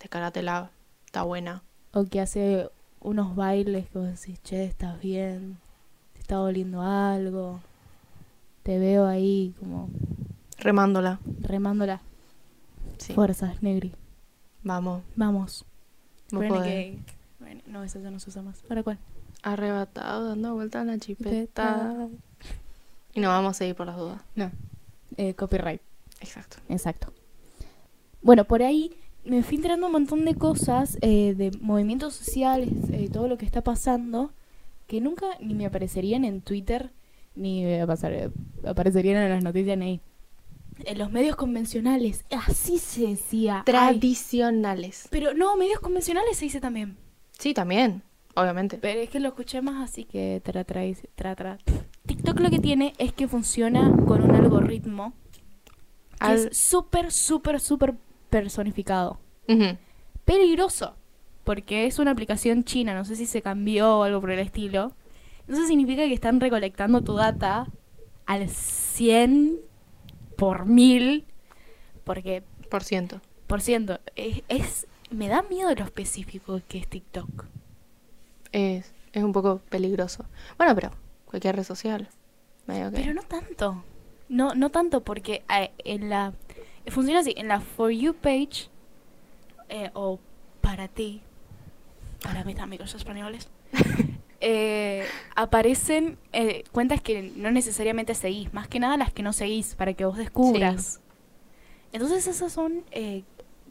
descárgatela, 0.00 0.70
está 1.06 1.22
buena. 1.22 1.62
O 1.92 2.04
que 2.04 2.20
hace 2.20 2.68
unos 3.00 3.34
bailes 3.36 3.88
que 3.88 3.98
vos 3.98 4.06
decís, 4.08 4.40
che, 4.42 4.64
estás 4.64 5.00
bien, 5.00 5.58
te 6.12 6.20
está 6.20 6.36
doliendo 6.36 6.82
algo. 6.82 7.60
Te 8.62 8.78
veo 8.78 9.06
ahí 9.06 9.54
como 9.58 9.88
Remándola. 10.58 11.20
remándola. 11.40 12.00
Sí. 12.98 13.12
Fuerzas, 13.14 13.62
Negri. 13.62 13.92
Vamos. 14.62 15.02
Vamos. 15.14 15.64
que- 16.30 16.98
bueno, 17.38 17.60
no, 17.66 17.84
esa 17.84 18.00
ya 18.00 18.10
no 18.10 18.18
se 18.18 18.30
usa 18.30 18.42
más. 18.42 18.58
¿Para 18.68 18.82
cuál? 18.82 18.98
Arrebatado, 19.42 20.28
dando 20.28 20.54
vuelta 20.54 20.80
en 20.80 20.88
la 20.88 20.98
chipeta. 20.98 22.08
Y 23.14 23.20
no 23.20 23.28
vamos 23.28 23.50
a 23.52 23.54
seguir 23.54 23.76
por 23.76 23.86
las 23.86 23.96
dudas. 23.96 24.20
No. 24.34 24.50
Eh, 25.16 25.34
copyright. 25.34 25.80
Exacto. 26.20 26.56
Exacto. 26.68 27.12
Bueno, 28.22 28.44
por 28.44 28.62
ahí 28.62 28.92
me 29.24 29.42
fui 29.42 29.56
enterando 29.56 29.86
un 29.86 29.92
montón 29.92 30.24
de 30.24 30.34
cosas, 30.34 30.98
eh, 31.00 31.34
de 31.36 31.50
movimientos 31.60 32.14
sociales, 32.14 32.70
eh, 32.92 33.08
todo 33.12 33.28
lo 33.28 33.38
que 33.38 33.44
está 33.46 33.62
pasando, 33.62 34.32
que 34.86 35.00
nunca 35.00 35.26
ni 35.40 35.54
me 35.54 35.66
aparecerían 35.66 36.24
en 36.24 36.40
Twitter, 36.42 36.92
ni 37.34 37.64
me 37.64 37.82
apasar- 37.82 38.32
aparecerían 38.64 39.22
en 39.22 39.30
las 39.30 39.42
noticias, 39.44 39.76
ni 39.78 40.00
en 40.84 40.98
los 40.98 41.10
medios 41.10 41.36
convencionales. 41.36 42.24
Así 42.30 42.78
se 42.78 43.08
decía. 43.08 43.58
Ay, 43.58 43.64
Tradicionales. 43.64 45.08
Pero 45.10 45.34
no, 45.34 45.56
medios 45.56 45.80
convencionales 45.80 46.36
se 46.36 46.44
dice 46.46 46.60
también. 46.60 46.96
Sí, 47.38 47.52
también. 47.54 48.02
Obviamente. 48.34 48.78
Pero 48.78 49.00
es 49.00 49.08
que 49.10 49.18
lo 49.20 49.28
escuché 49.28 49.62
más 49.62 49.82
así 49.88 50.04
que 50.04 50.40
tra, 50.44 50.64
tra, 50.64 50.82
tra, 51.14 51.34
tra. 51.34 51.58
TikTok 52.06 52.40
lo 52.40 52.50
que 52.50 52.58
tiene 52.58 52.92
es 52.98 53.12
que 53.12 53.28
funciona 53.28 53.90
con 54.06 54.22
un 54.22 54.34
algoritmo 54.34 55.12
que 56.18 56.24
Al- 56.26 56.46
es 56.48 56.56
súper, 56.56 57.12
súper, 57.12 57.60
súper 57.60 57.94
personificado. 58.30 59.18
Peligroso. 60.24 60.94
Porque 61.44 61.86
es 61.86 61.98
una 62.00 62.10
aplicación 62.10 62.64
china, 62.64 62.94
no 62.94 63.04
sé 63.04 63.14
si 63.14 63.26
se 63.26 63.40
cambió 63.42 63.98
o 63.98 64.02
algo 64.02 64.20
por 64.20 64.30
el 64.32 64.40
estilo. 64.40 64.92
Eso 65.46 65.64
significa 65.66 66.02
que 66.02 66.12
están 66.14 66.40
recolectando 66.40 67.02
tu 67.02 67.14
data 67.14 67.68
al 68.26 68.48
100 68.48 69.56
por 70.36 70.66
mil. 70.66 71.24
Porque, 72.02 72.42
Por 72.68 72.82
ciento. 72.82 73.20
por 73.46 73.60
ciento, 73.60 74.00
es, 74.16 74.42
es- 74.48 74.86
me 75.10 75.28
da 75.28 75.42
miedo 75.42 75.72
lo 75.72 75.84
específico 75.84 76.60
que 76.66 76.78
es 76.78 76.88
TikTok. 76.88 77.44
Es, 78.50 78.92
es 79.12 79.22
un 79.22 79.32
poco 79.32 79.60
peligroso. 79.68 80.24
Bueno, 80.58 80.74
pero 80.74 80.90
cualquier 81.36 81.56
red 81.56 81.64
social. 81.64 82.08
Medio 82.66 82.90
que... 82.90 82.96
Pero 82.96 83.12
no 83.12 83.22
tanto. 83.22 83.84
No, 84.28 84.54
no 84.54 84.70
tanto 84.70 85.04
porque 85.04 85.44
eh, 85.54 85.70
en 85.84 86.08
la... 86.08 86.32
Funciona 86.88 87.20
así, 87.20 87.34
en 87.36 87.48
la 87.48 87.60
For 87.60 87.90
You 87.90 88.14
page, 88.14 88.70
eh, 89.68 89.90
o 89.92 90.18
para 90.62 90.88
ti, 90.88 91.20
para 92.22 92.44
mis 92.44 92.58
amigos 92.58 92.94
españoles, 92.94 93.48
eh, 94.40 95.04
aparecen 95.34 96.16
eh, 96.32 96.64
cuentas 96.72 97.02
que 97.02 97.32
no 97.36 97.50
necesariamente 97.50 98.14
seguís, 98.14 98.54
más 98.54 98.68
que 98.68 98.80
nada 98.80 98.96
las 98.96 99.12
que 99.12 99.22
no 99.22 99.32
seguís, 99.32 99.74
para 99.74 99.92
que 99.94 100.04
vos 100.04 100.16
descubras. 100.16 101.00
Entonces 101.92 102.26
esas 102.28 102.52
son 102.52 102.84
eh, 102.92 103.24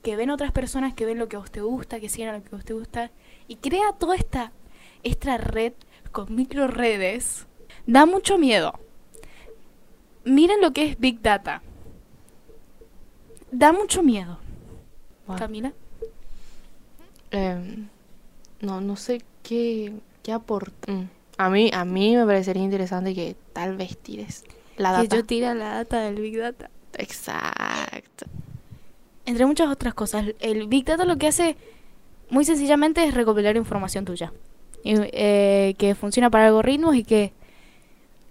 que 0.03 0.15
ven 0.15 0.29
otras 0.29 0.51
personas, 0.51 0.93
que 0.93 1.05
ven 1.05 1.17
lo 1.17 1.29
que 1.29 1.37
a 1.37 1.39
vos 1.39 1.51
te 1.51 1.61
gusta, 1.61 1.99
que 1.99 2.09
siguen 2.09 2.29
a 2.29 2.33
lo 2.33 2.43
que 2.43 2.49
a 2.49 2.57
vos 2.57 2.65
te 2.65 2.73
gusta, 2.73 3.11
y 3.47 3.55
crea 3.55 3.93
toda 3.93 4.15
esta, 4.15 4.51
esta 5.03 5.37
red 5.37 5.73
con 6.11 6.35
micro 6.35 6.67
redes. 6.67 7.47
Da 7.85 8.05
mucho 8.05 8.37
miedo. 8.37 8.73
Miren 10.23 10.61
lo 10.61 10.71
que 10.71 10.85
es 10.85 10.99
Big 10.99 11.21
Data. 11.21 11.61
Da 13.51 13.71
mucho 13.71 14.01
miedo. 14.03 14.39
Wow. 15.27 15.37
Camila. 15.37 15.73
Em, 17.31 17.87
no, 18.61 18.81
no 18.81 18.95
sé 18.95 19.21
qué, 19.43 19.93
qué 20.23 20.31
aportar. 20.31 20.95
A 21.37 21.49
mí, 21.49 21.69
a 21.73 21.85
mí 21.85 22.15
me 22.15 22.25
parecería 22.25 22.63
interesante 22.63 23.13
que 23.13 23.35
tal 23.53 23.75
vez 23.75 23.97
tires 23.97 24.43
la 24.77 24.91
Que 24.91 25.03
data. 25.03 25.15
yo 25.17 25.25
tira 25.25 25.53
la 25.53 25.75
data 25.75 25.99
del 26.01 26.15
Big 26.15 26.37
Data. 26.37 26.69
Exacto. 26.97 28.25
Entre 29.25 29.45
muchas 29.45 29.69
otras 29.69 29.93
cosas, 29.93 30.25
el 30.39 30.67
Big 30.67 30.85
Data 30.85 31.05
lo 31.05 31.17
que 31.17 31.27
hace 31.27 31.57
muy 32.29 32.45
sencillamente 32.45 33.03
es 33.05 33.13
recopilar 33.13 33.57
información 33.57 34.05
tuya. 34.05 34.33
Eh, 34.83 35.73
que 35.79 35.95
funciona 35.95 36.29
para 36.29 36.47
algoritmos 36.47 36.95
y 36.95 37.03
que 37.03 37.33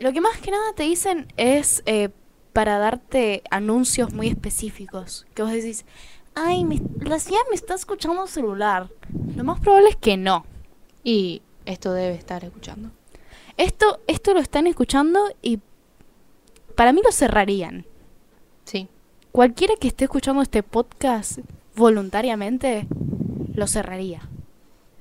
lo 0.04 0.12
que 0.12 0.20
más 0.20 0.36
que 0.38 0.50
nada 0.50 0.72
te 0.74 0.82
dicen 0.82 1.26
es 1.38 1.82
eh, 1.86 2.10
para 2.52 2.76
darte 2.78 3.42
anuncios 3.50 4.12
muy 4.12 4.28
específicos. 4.28 5.26
Que 5.34 5.42
vos 5.42 5.50
decís, 5.50 5.86
ay, 6.34 6.64
me- 6.64 6.82
la 7.00 7.18
CIA 7.18 7.38
me 7.48 7.56
está 7.56 7.74
escuchando 7.74 8.22
el 8.22 8.28
celular. 8.28 8.90
Lo 9.34 9.44
más 9.44 9.60
probable 9.60 9.88
es 9.88 9.96
que 9.96 10.18
no. 10.18 10.44
Y 11.02 11.40
esto 11.64 11.94
debe 11.94 12.14
estar 12.16 12.44
escuchando. 12.44 12.90
Esto, 13.56 14.00
esto 14.06 14.34
lo 14.34 14.40
están 14.40 14.66
escuchando 14.66 15.20
y 15.40 15.58
para 16.76 16.92
mí 16.92 17.00
lo 17.02 17.10
cerrarían. 17.10 17.86
Sí. 18.64 18.88
Cualquiera 19.32 19.74
que 19.80 19.88
esté 19.88 20.04
escuchando 20.04 20.42
este 20.42 20.62
podcast 20.62 21.38
voluntariamente 21.76 22.86
lo 23.54 23.66
cerraría. 23.66 24.28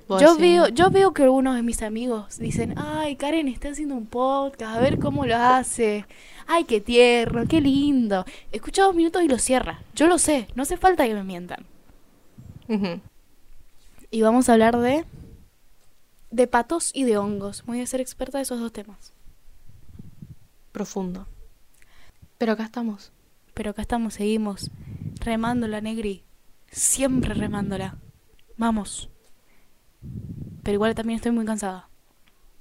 Yo 0.09 0.35
sí. 0.35 0.41
veo, 0.41 0.67
yo 0.67 0.89
veo 0.89 1.13
que 1.13 1.23
algunos 1.23 1.55
de 1.55 1.63
mis 1.63 1.81
amigos 1.81 2.37
dicen, 2.37 2.75
ay, 2.77 3.15
Karen 3.15 3.47
está 3.47 3.69
haciendo 3.69 3.95
un 3.95 4.05
podcast, 4.05 4.75
a 4.75 4.79
ver 4.79 4.99
cómo 4.99 5.25
lo 5.25 5.35
hace. 5.35 6.05
Ay, 6.45 6.65
qué 6.65 6.81
tierno, 6.81 7.45
qué 7.47 7.61
lindo. 7.61 8.25
Escucha 8.51 8.83
dos 8.83 8.95
minutos 8.95 9.23
y 9.23 9.27
lo 9.27 9.37
cierra. 9.37 9.81
Yo 9.95 10.07
lo 10.07 10.17
sé, 10.17 10.47
no 10.55 10.63
hace 10.63 10.77
falta 10.77 11.07
que 11.07 11.13
me 11.13 11.23
mientan. 11.23 11.65
Y 14.11 14.21
vamos 14.21 14.49
a 14.49 14.53
hablar 14.53 14.77
de... 14.77 15.05
De 16.31 16.47
patos 16.47 16.91
y 16.93 17.03
de 17.03 17.17
hongos. 17.17 17.63
Voy 17.65 17.79
a 17.81 17.85
ser 17.85 18.01
experta 18.01 18.39
de 18.39 18.43
esos 18.43 18.59
dos 18.59 18.73
temas. 18.73 19.13
Profundo. 20.71 21.27
Pero 22.39 22.53
acá 22.53 22.63
estamos. 22.63 23.11
Pero 23.53 23.71
acá 23.71 23.83
estamos, 23.83 24.15
seguimos. 24.15 24.71
Remándola, 25.19 25.79
Negri. 25.79 26.23
Siempre 26.71 27.35
remándola. 27.35 27.97
Vamos. 28.57 29.09
Pero 30.63 30.75
igual 30.75 30.95
también 30.95 31.17
estoy 31.17 31.31
muy 31.31 31.45
cansada. 31.45 31.89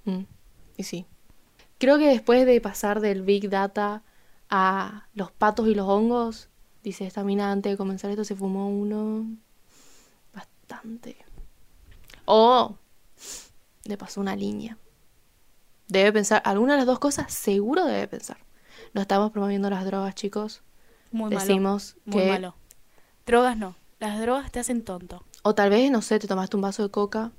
Mm, 0.04 0.24
Y 0.76 0.82
sí. 0.82 1.06
Creo 1.78 1.98
que 1.98 2.08
después 2.08 2.46
de 2.46 2.60
pasar 2.60 3.00
del 3.00 3.22
Big 3.22 3.48
Data 3.48 4.02
a 4.50 5.06
los 5.14 5.32
patos 5.32 5.66
y 5.68 5.74
los 5.74 5.88
hongos, 5.88 6.48
dice 6.82 7.06
esta 7.06 7.24
mina 7.24 7.50
antes 7.50 7.72
de 7.72 7.76
comenzar 7.76 8.10
esto, 8.10 8.24
se 8.24 8.36
fumó 8.36 8.68
uno 8.68 9.26
bastante. 10.34 11.16
O 12.24 12.76
le 13.84 13.96
pasó 13.96 14.20
una 14.20 14.36
línea. 14.36 14.78
Debe 15.88 16.12
pensar, 16.12 16.42
alguna 16.44 16.72
de 16.74 16.78
las 16.78 16.86
dos 16.86 16.98
cosas 16.98 17.32
seguro 17.32 17.84
debe 17.84 18.06
pensar. 18.08 18.38
No 18.94 19.00
estamos 19.00 19.32
promoviendo 19.32 19.68
las 19.70 19.84
drogas, 19.84 20.14
chicos. 20.14 20.62
Muy 21.10 21.30
malo. 21.30 21.40
Decimos 21.40 21.96
Muy 22.04 22.22
que... 22.22 22.28
malo. 22.28 22.54
Drogas 23.26 23.56
no. 23.56 23.76
Las 23.98 24.20
drogas 24.20 24.50
te 24.50 24.60
hacen 24.60 24.84
tonto. 24.84 25.24
O 25.42 25.54
tal 25.54 25.70
vez, 25.70 25.90
no 25.90 26.02
sé, 26.02 26.18
te 26.18 26.26
tomaste 26.28 26.56
un 26.56 26.62
vaso 26.62 26.82
de 26.82 26.90
coca, 26.90 27.32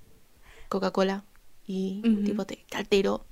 Coca-Cola, 0.70 1.24
y 1.66 2.02
Ujú. 2.06 2.24
tipo 2.24 2.46
te 2.46 2.58
te 2.70 2.78
alteró. 2.78 3.26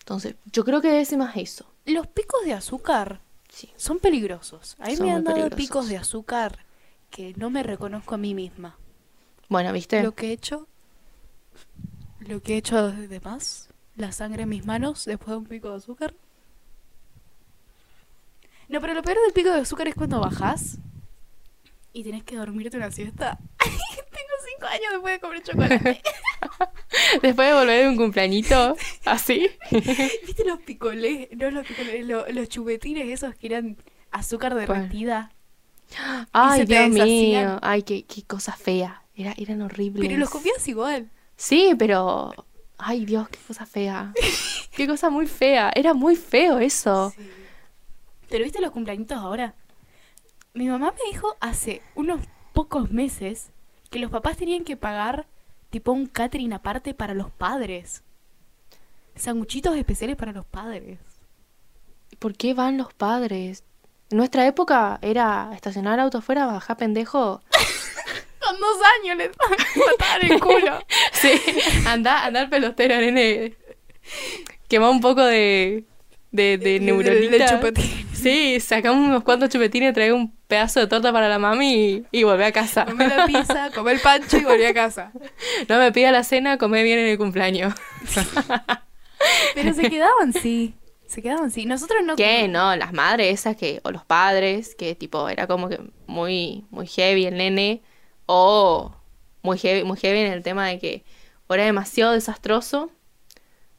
Entonces, 0.00 0.34
yo 0.52 0.64
creo 0.64 0.80
que 0.80 0.88
debe 0.88 1.04
ser 1.04 1.18
más 1.18 1.36
eso. 1.36 1.66
Los 1.86 2.06
picos 2.06 2.44
de 2.44 2.52
azúcar 2.52 3.20
Sí. 3.48 3.70
son 3.76 3.98
peligrosos. 3.98 4.76
A 4.78 4.86
mí 4.86 4.96
Son 4.96 5.06
me 5.06 5.12
han 5.12 5.24
dado 5.24 5.50
picos 5.50 5.88
de 5.88 5.96
azúcar 5.96 6.64
que 7.10 7.34
no 7.36 7.50
me 7.50 7.62
reconozco 7.62 8.14
a 8.14 8.18
mí 8.18 8.34
misma. 8.34 8.76
Bueno, 9.48 9.72
¿viste? 9.72 10.02
Lo 10.02 10.14
que 10.14 10.28
he 10.28 10.32
hecho, 10.32 10.68
lo 12.20 12.40
que 12.42 12.54
he 12.54 12.56
hecho 12.58 12.92
de 12.92 13.20
más, 13.20 13.68
la 13.96 14.12
sangre 14.12 14.44
en 14.44 14.48
mis 14.50 14.64
manos 14.66 15.04
después 15.04 15.30
de 15.30 15.36
un 15.36 15.46
pico 15.46 15.70
de 15.70 15.76
azúcar. 15.76 16.14
No, 18.68 18.80
pero 18.80 18.94
lo 18.94 19.02
peor 19.02 19.18
del 19.24 19.32
pico 19.32 19.50
de 19.50 19.60
azúcar 19.60 19.88
es 19.88 19.94
cuando 19.96 20.20
bajas 20.20 20.78
y 21.92 22.04
tenés 22.04 22.22
que 22.22 22.36
dormirte 22.36 22.76
una 22.76 22.90
siesta. 22.92 23.38
Tengo 23.58 24.34
cinco 24.54 24.66
años 24.66 24.92
después 24.92 25.14
de 25.14 25.20
comer 25.20 25.42
chocolate. 25.42 26.02
Después 27.22 27.48
de 27.48 27.54
volver 27.54 27.82
de 27.82 27.88
un 27.88 27.96
cumpleañito, 27.96 28.76
así. 29.04 29.48
¿Viste 29.70 30.44
los 30.44 30.60
picolés? 30.60 31.28
No 31.36 31.50
los 31.50 31.66
picolés, 31.66 32.04
lo- 32.06 32.26
los 32.28 32.48
chupetines 32.48 33.08
esos 33.08 33.34
que 33.34 33.46
eran 33.48 33.76
azúcar 34.10 34.54
derretida. 34.54 35.32
Ay, 36.32 36.64
Dios 36.66 36.88
mío. 36.90 37.58
Ay, 37.62 37.82
qué, 37.82 38.04
qué 38.04 38.22
cosa 38.22 38.52
fea. 38.52 39.02
Era, 39.14 39.34
eran 39.36 39.62
horribles. 39.62 40.06
Pero 40.06 40.18
los 40.18 40.30
comías 40.30 40.66
igual. 40.68 41.10
Sí, 41.36 41.74
pero. 41.78 42.32
Ay, 42.78 43.04
Dios, 43.04 43.28
qué 43.28 43.38
cosa 43.46 43.66
fea. 43.66 44.12
qué 44.76 44.86
cosa 44.86 45.10
muy 45.10 45.26
fea. 45.26 45.70
Era 45.74 45.92
muy 45.94 46.16
feo 46.16 46.58
eso. 46.58 47.12
¿Pero 48.28 48.44
viste 48.44 48.60
los 48.60 48.70
cumpleañitos 48.70 49.18
ahora? 49.18 49.54
Mi 50.54 50.68
mamá 50.68 50.92
me 50.92 51.10
dijo 51.12 51.36
hace 51.40 51.82
unos 51.94 52.20
pocos 52.52 52.90
meses 52.90 53.50
que 53.90 53.98
los 53.98 54.10
papás 54.10 54.36
tenían 54.36 54.64
que 54.64 54.76
pagar 54.76 55.26
tipo 55.70 55.92
un 55.92 56.06
catering 56.06 56.52
aparte 56.52 56.94
para 56.94 57.14
los 57.14 57.30
padres. 57.30 58.02
Sanguchitos 59.14 59.76
especiales 59.76 60.16
para 60.16 60.32
los 60.32 60.46
padres. 60.46 60.98
¿Por 62.18 62.34
qué 62.36 62.54
van 62.54 62.76
los 62.76 62.92
padres? 62.92 63.64
En 64.10 64.18
nuestra 64.18 64.46
época 64.46 64.98
era 65.02 65.50
estacionar 65.54 66.00
auto 66.00 66.18
afuera, 66.18 66.46
bajar 66.46 66.76
pendejo. 66.76 67.40
Con 68.40 68.58
dos 68.58 68.78
años 69.02 69.16
les 69.18 69.30
mataban 69.30 70.30
el 70.30 70.40
culo. 70.40 70.78
Sí, 71.12 71.32
anda, 71.86 72.24
anda 72.24 72.40
al 72.40 72.48
pelotero, 72.48 72.96
nene. 72.96 73.54
Quema 74.68 74.88
un 74.88 75.00
poco 75.00 75.22
de, 75.22 75.84
de, 76.30 76.56
de 76.56 76.80
neuronita. 76.80 77.46
chupetín. 77.46 78.08
Sí, 78.14 78.58
sacamos 78.60 79.06
unos 79.06 79.22
cuantos 79.22 79.50
chupetines, 79.50 79.92
trae 79.92 80.12
un 80.12 80.34
pedazo 80.50 80.80
de 80.80 80.86
torta 80.86 81.10
para 81.12 81.30
la 81.30 81.38
mami 81.38 81.74
y, 81.74 82.06
y 82.12 82.22
volvé 82.24 82.44
a 82.44 82.52
casa. 82.52 82.84
Comé 82.84 83.08
la 83.08 83.24
pizza, 83.24 83.70
comé 83.74 83.92
el 83.92 84.00
pancho 84.00 84.36
y 84.36 84.44
volví 84.44 84.64
a 84.64 84.74
casa. 84.74 85.12
No 85.68 85.78
me 85.78 85.92
pida 85.92 86.12
la 86.12 86.22
cena, 86.24 86.58
comé 86.58 86.82
bien 86.82 86.98
en 86.98 87.06
el 87.06 87.16
cumpleaños. 87.16 87.72
Pero 89.54 89.72
se 89.72 89.88
quedaban, 89.88 90.34
sí. 90.34 90.74
Se 91.06 91.22
quedaban, 91.22 91.50
sí. 91.50 91.64
Nosotros 91.64 92.00
no... 92.04 92.16
¿Qué? 92.16 92.46
No, 92.48 92.76
las 92.76 92.92
madres 92.92 93.40
esas 93.40 93.56
que, 93.56 93.80
o 93.84 93.90
los 93.90 94.04
padres, 94.04 94.74
que 94.74 94.94
tipo, 94.94 95.30
era 95.30 95.46
como 95.46 95.70
que 95.70 95.80
muy, 96.06 96.66
muy 96.70 96.86
heavy 96.86 97.24
el 97.24 97.38
nene, 97.38 97.82
o 98.26 98.94
muy 99.42 99.58
heavy, 99.58 99.84
muy 99.84 99.96
heavy 99.96 100.20
en 100.20 100.32
el 100.32 100.42
tema 100.42 100.68
de 100.68 100.78
que 100.78 101.04
o 101.46 101.54
era 101.54 101.64
demasiado 101.64 102.12
desastroso, 102.12 102.90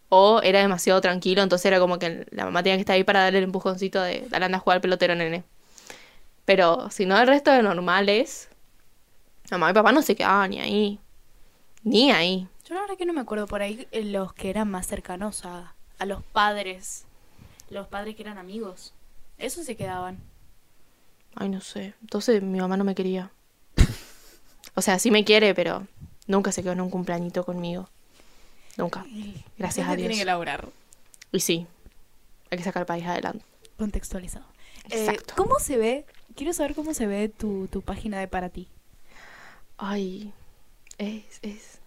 o 0.10 0.42
era 0.44 0.60
demasiado 0.60 1.00
tranquilo, 1.00 1.42
entonces 1.42 1.66
era 1.68 1.80
como 1.80 1.98
que 2.00 2.28
la 2.32 2.44
mamá 2.44 2.64
tenía 2.64 2.76
que 2.76 2.82
estar 2.82 2.96
ahí 2.96 3.06
para 3.06 3.22
darle 3.22 3.38
el 3.38 3.46
empujoncito 3.46 4.02
de 4.02 4.26
dale 4.30 4.46
anda 4.46 4.58
a 4.58 4.60
jugar 4.60 4.76
al 4.76 4.82
pelotero, 4.82 5.16
nene. 5.16 5.46
Pero 6.52 6.90
si 6.90 7.06
no, 7.06 7.18
el 7.18 7.28
resto 7.28 7.50
de 7.50 7.64
normales, 7.64 8.50
mamá 9.50 9.72
y 9.72 9.74
papá 9.74 9.94
no 9.94 10.02
se 10.02 10.18
quedaban 10.18 10.50
ni 10.50 10.60
ahí. 10.60 11.00
Ni 11.84 12.12
ahí. 12.12 12.46
Yo 12.68 12.76
la 12.76 12.82
verdad 12.82 12.98
que 12.98 13.06
no 13.06 13.14
me 13.14 13.22
acuerdo 13.22 13.48
por 13.48 13.62
ahí 13.62 13.88
eh, 13.94 14.04
los 14.04 14.34
que 14.34 14.50
eran 14.50 14.70
más 14.70 14.86
cercanos 14.86 15.46
a, 15.46 15.74
a 15.98 16.06
los 16.06 16.22
padres. 16.24 17.06
Los 17.70 17.88
padres 17.88 18.18
que 18.18 18.24
eran 18.24 18.38
amigos. 18.38 18.94
Esos 19.38 19.66
se 19.66 19.78
quedaban. 19.78 20.18
Ay, 21.36 21.48
no 21.48 21.62
sé. 21.62 21.94
Entonces 22.02 22.44
mi 22.44 22.60
mamá 22.60 22.76
no 22.76 22.84
me 22.84 22.96
quería. 22.96 23.32
O 24.76 24.82
sea, 24.82 25.00
sí 25.00 25.10
me 25.10 25.24
quiere, 25.24 25.56
pero 25.56 25.88
nunca 26.28 26.52
se 26.52 26.64
quedó 26.64 26.74
en 26.74 26.82
un 26.82 26.90
cumpleañito 26.90 27.46
conmigo. 27.46 27.88
Nunca. 28.76 29.06
Gracias 29.58 29.88
a 29.88 29.92
Se 29.92 29.96
Tiene 29.96 30.10
Dios. 30.10 30.18
que 30.20 30.24
elaborar. 30.24 30.68
Y 31.32 31.40
sí, 31.40 31.66
hay 32.50 32.58
que 32.58 32.64
sacar 32.66 32.82
el 32.82 32.88
país 32.88 33.06
adelante. 33.06 33.46
Contextualizado. 33.78 34.46
Eh, 34.90 35.00
Exacto. 35.06 35.34
¿Cómo 35.38 35.60
se 35.60 35.78
ve? 35.78 36.06
Quiero 36.36 36.54
saber 36.54 36.76
cómo 36.76 36.94
se 36.94 37.08
ve 37.08 37.30
tu, 37.30 37.68
tu 37.68 37.82
página 37.82 38.20
de 38.20 38.28
para 38.28 38.50
ti. 38.50 38.68
Ay, 39.78 40.34
es, 40.98 41.40
es. 41.42 41.80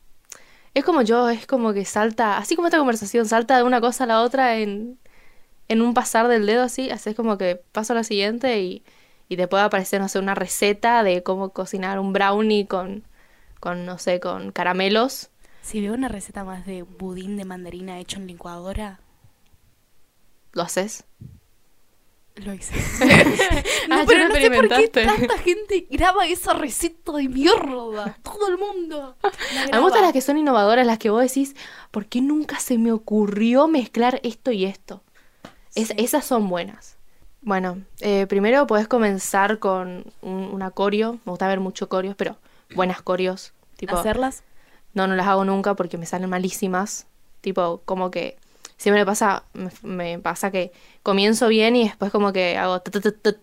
Es 0.74 0.84
como 0.84 1.02
yo, 1.02 1.28
es 1.30 1.46
como 1.46 1.72
que 1.72 1.84
salta, 1.84 2.38
así 2.38 2.56
como 2.56 2.66
esta 2.68 2.78
conversación, 2.78 3.26
salta 3.26 3.56
de 3.56 3.62
una 3.62 3.80
cosa 3.80 4.04
a 4.04 4.06
la 4.08 4.22
otra 4.22 4.58
en, 4.58 4.98
en 5.68 5.82
un 5.82 5.94
pasar 5.94 6.28
del 6.28 6.46
dedo 6.46 6.62
así, 6.62 6.90
así 6.90 7.10
es 7.10 7.16
como 7.16 7.38
que 7.38 7.56
paso 7.72 7.92
a 7.92 7.96
la 7.96 8.04
siguiente 8.04 8.60
y, 8.60 8.84
y 9.28 9.36
te 9.36 9.48
puede 9.48 9.64
aparecer, 9.64 10.00
no 10.00 10.08
sé, 10.08 10.18
una 10.18 10.34
receta 10.34 11.02
de 11.04 11.22
cómo 11.22 11.50
cocinar 11.50 12.00
un 12.00 12.12
brownie 12.12 12.66
con, 12.66 13.04
con, 13.60 13.86
no 13.86 13.98
sé, 13.98 14.20
con 14.20 14.52
caramelos. 14.52 15.30
Si 15.62 15.80
veo 15.80 15.94
una 15.94 16.08
receta 16.08 16.44
más 16.44 16.66
de 16.66 16.82
budín 16.82 17.36
de 17.36 17.44
mandarina 17.44 18.00
hecho 18.00 18.18
en 18.18 18.26
licuadora, 18.26 19.00
¿Lo 20.52 20.62
haces? 20.62 21.04
Lo 22.36 22.52
hice. 22.52 22.74
Ah, 23.90 23.98
no, 23.98 24.06
pero 24.06 24.34
sé 24.34 24.50
por 24.50 24.66
qué 24.68 24.88
tanta 24.88 25.36
gente 25.38 25.86
graba 25.90 26.26
esa 26.26 26.54
receta 26.54 27.12
de 27.12 27.28
mierda. 27.28 28.16
Todo 28.22 28.48
el 28.48 28.56
mundo. 28.58 29.14
me 29.70 29.78
gustan 29.78 30.02
las 30.02 30.12
que 30.14 30.22
son 30.22 30.38
innovadoras, 30.38 30.86
las 30.86 30.98
que 30.98 31.10
vos 31.10 31.20
decís, 31.22 31.54
¿por 31.90 32.06
qué 32.06 32.22
nunca 32.22 32.58
se 32.60 32.78
me 32.78 32.92
ocurrió 32.92 33.68
mezclar 33.68 34.20
esto 34.22 34.50
y 34.52 34.64
esto? 34.64 35.02
Es- 35.74 35.88
Sí. 35.88 35.94
Esas 35.98 36.24
son 36.24 36.48
buenas. 36.48 36.96
Bueno, 37.42 37.82
eh, 38.00 38.26
primero 38.26 38.66
podés 38.66 38.88
comenzar 38.88 39.58
con 39.58 40.06
un, 40.22 40.44
una 40.52 40.70
coreo. 40.70 41.18
Me 41.26 41.30
gusta 41.30 41.46
ver 41.46 41.60
mucho 41.60 41.88
coreos, 41.90 42.16
pero 42.16 42.38
buenas 42.74 43.02
coreos. 43.02 43.52
Tipo, 43.76 43.96
¿Hacerlas? 43.96 44.44
no, 44.94 45.06
no 45.06 45.14
las 45.14 45.26
hago 45.26 45.44
nunca 45.44 45.74
porque 45.74 45.98
me 45.98 46.06
salen 46.06 46.30
malísimas. 46.30 47.06
Tipo, 47.42 47.82
como 47.84 48.10
que 48.10 48.38
siempre 48.84 49.00
me 49.00 49.06
pasa, 49.06 49.44
me, 49.54 49.70
me 49.82 50.18
pasa 50.18 50.50
que 50.50 50.70
comienzo 51.02 51.48
bien 51.48 51.74
y 51.74 51.84
después 51.84 52.12
como 52.12 52.34
que 52.34 52.58
hago 52.58 52.82
tut, 52.82 53.02
tut, 53.02 53.22
tut, 53.22 53.38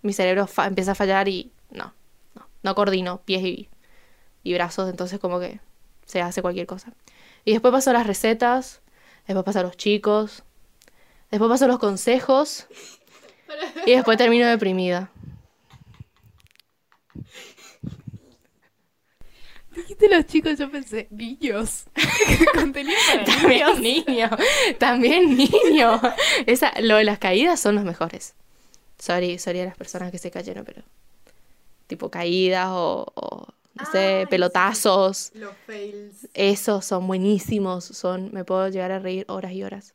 mi 0.00 0.14
cerebro 0.14 0.48
empieza 0.64 0.92
a 0.92 0.94
fallar 0.94 1.28
y 1.28 1.52
no, 1.70 1.92
no, 2.34 2.48
no 2.62 2.74
coordino 2.74 3.18
pies 3.18 3.42
y, 3.42 3.68
y 4.42 4.54
brazos, 4.54 4.88
entonces 4.88 5.20
como 5.20 5.38
que 5.38 5.60
se 6.06 6.22
hace 6.22 6.40
cualquier 6.40 6.66
cosa. 6.66 6.94
Y 7.44 7.52
después 7.52 7.72
paso 7.72 7.90
a 7.90 7.92
las 7.92 8.06
recetas, 8.06 8.80
después 9.26 9.44
paso 9.44 9.58
a 9.58 9.64
los 9.64 9.76
chicos, 9.76 10.44
después 11.30 11.50
paso 11.50 11.66
a 11.66 11.68
los 11.68 11.78
consejos 11.78 12.66
y 13.86 13.92
después 13.92 14.16
termino 14.16 14.46
deprimida. 14.46 15.10
Dijiste 19.76 20.08
los 20.08 20.26
chicos, 20.26 20.58
yo 20.58 20.70
pensé, 20.70 21.06
niños. 21.10 21.84
Contenido 22.54 22.96
para 23.06 23.24
También 23.24 23.80
niños. 23.82 24.06
niño, 24.08 24.30
también 24.78 25.36
niño. 25.36 26.00
Esa, 26.46 26.72
lo 26.80 26.96
de 26.96 27.04
las 27.04 27.18
caídas 27.18 27.60
son 27.60 27.74
los 27.74 27.84
mejores. 27.84 28.34
Sorry, 28.98 29.38
sorry 29.38 29.60
a 29.60 29.66
las 29.66 29.76
personas 29.76 30.10
que 30.10 30.18
se 30.18 30.30
cayeron, 30.30 30.64
pero 30.64 30.82
tipo 31.86 32.10
caídas 32.10 32.68
o, 32.70 33.06
o, 33.14 33.46
no 33.74 33.84
sé, 33.92 33.98
Ay, 33.98 34.22
sí, 34.24 34.26
pelotazos. 34.30 35.30
Los 35.34 35.54
fails. 35.66 36.28
Esos 36.32 36.84
son 36.84 37.06
buenísimos, 37.06 37.84
son, 37.84 38.30
me 38.32 38.44
puedo 38.44 38.68
llegar 38.68 38.90
a 38.92 38.98
reír 38.98 39.26
horas 39.28 39.52
y 39.52 39.62
horas. 39.62 39.94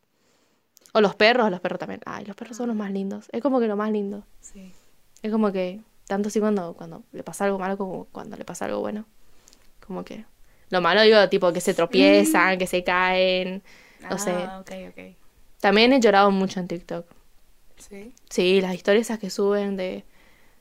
O 0.93 1.01
los 1.01 1.15
perros, 1.15 1.49
los 1.49 1.59
perros 1.61 1.79
también. 1.79 2.01
Ay, 2.05 2.25
los 2.25 2.35
perros 2.35 2.57
son 2.57 2.67
los 2.67 2.75
más 2.75 2.91
lindos. 2.91 3.27
Es 3.31 3.41
como 3.41 3.59
que 3.59 3.67
lo 3.67 3.75
más 3.75 3.91
lindo. 3.91 4.23
Sí. 4.41 4.71
Es 5.23 5.31
como 5.31 5.51
que, 5.51 5.81
tanto 6.07 6.27
así 6.27 6.39
cuando, 6.39 6.73
cuando 6.73 7.03
le 7.11 7.23
pasa 7.23 7.45
algo 7.45 7.57
malo 7.57 7.77
como 7.77 8.05
cuando 8.05 8.37
le 8.37 8.45
pasa 8.45 8.65
algo 8.65 8.79
bueno. 8.81 9.05
Como 9.91 10.05
que, 10.05 10.23
lo 10.69 10.79
malo 10.79 11.01
digo, 11.01 11.27
tipo 11.27 11.51
que 11.51 11.59
se 11.59 11.73
tropiezan, 11.73 12.57
que 12.57 12.65
se 12.65 12.81
caen. 12.81 13.61
No 14.09 14.17
sé. 14.17 14.31
Ah, 14.31 14.61
ok, 14.61 14.71
ok. 14.91 15.17
También 15.59 15.91
he 15.91 15.99
llorado 15.99 16.31
mucho 16.31 16.61
en 16.61 16.69
TikTok. 16.69 17.05
Sí. 17.75 18.13
Sí, 18.29 18.61
las 18.61 18.73
historias 18.73 19.07
esas 19.07 19.19
que 19.19 19.29
suben 19.29 19.75
de, 19.75 20.05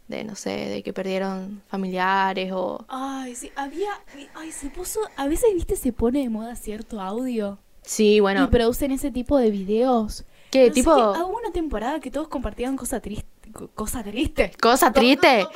de, 0.09 0.25
no 0.25 0.35
sé, 0.35 0.51
de 0.51 0.83
que 0.83 0.93
perdieron 0.93 1.63
familiares 1.69 2.51
o... 2.53 2.85
Ay, 2.89 3.37
sí, 3.37 3.53
había. 3.55 3.93
Ay, 4.35 4.51
se 4.51 4.69
puso. 4.69 4.99
A 5.15 5.29
veces, 5.29 5.55
viste, 5.55 5.77
se 5.77 5.93
pone 5.93 6.23
de 6.23 6.29
moda 6.29 6.57
cierto 6.57 7.01
audio. 7.01 7.61
Sí, 7.83 8.19
bueno, 8.19 8.43
Y 8.43 8.47
producen 8.49 8.91
ese 8.91 9.13
tipo 9.13 9.39
de 9.39 9.53
videos. 9.53 10.25
¿qué 10.51 10.63
No 10.63 10.67
sé 10.67 10.73
tipo? 10.73 10.93
hubo 10.93 11.39
una 11.39 11.53
temporada 11.53 12.01
que 12.01 12.11
todos 12.11 12.27
compartían 12.27 12.77
cosas 12.77 13.01
tristes. 13.01 13.29
Cosa 13.77 14.03
triste. 14.03 14.51
Cosa 14.61 14.93
triste. 14.93 15.47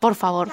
Por 0.00 0.16
favor. 0.16 0.50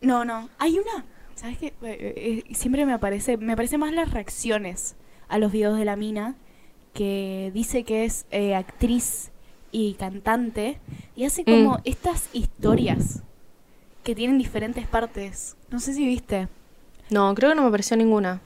No, 0.00 0.24
no. 0.24 0.48
Hay 0.58 0.78
una. 0.78 1.04
¿Sabes 1.34 1.58
qué? 1.58 1.66
Eh, 1.82 2.44
eh, 2.48 2.54
siempre 2.54 2.84
me 2.86 2.92
aparece. 2.92 3.36
Me 3.36 3.52
aparecen 3.52 3.80
más 3.80 3.92
las 3.92 4.10
reacciones 4.12 4.96
a 5.28 5.38
los 5.38 5.52
videos 5.52 5.78
de 5.78 5.84
la 5.84 5.96
mina. 5.96 6.34
Que 6.94 7.50
dice 7.54 7.84
que 7.84 8.04
es 8.04 8.26
eh, 8.30 8.54
actriz 8.54 9.30
y 9.70 9.94
cantante. 9.94 10.78
Y 11.16 11.24
hace 11.24 11.44
como 11.44 11.74
Mm. 11.74 11.80
estas 11.84 12.28
historias. 12.32 13.22
Que 14.04 14.14
tienen 14.14 14.38
diferentes 14.38 14.86
partes. 14.86 15.56
No 15.70 15.80
sé 15.80 15.92
si 15.94 16.06
viste. 16.06 16.48
No, 17.10 17.34
creo 17.34 17.50
que 17.50 17.56
no 17.56 17.64
me 17.64 17.70
pareció 17.70 17.96
ninguna. 17.96 18.40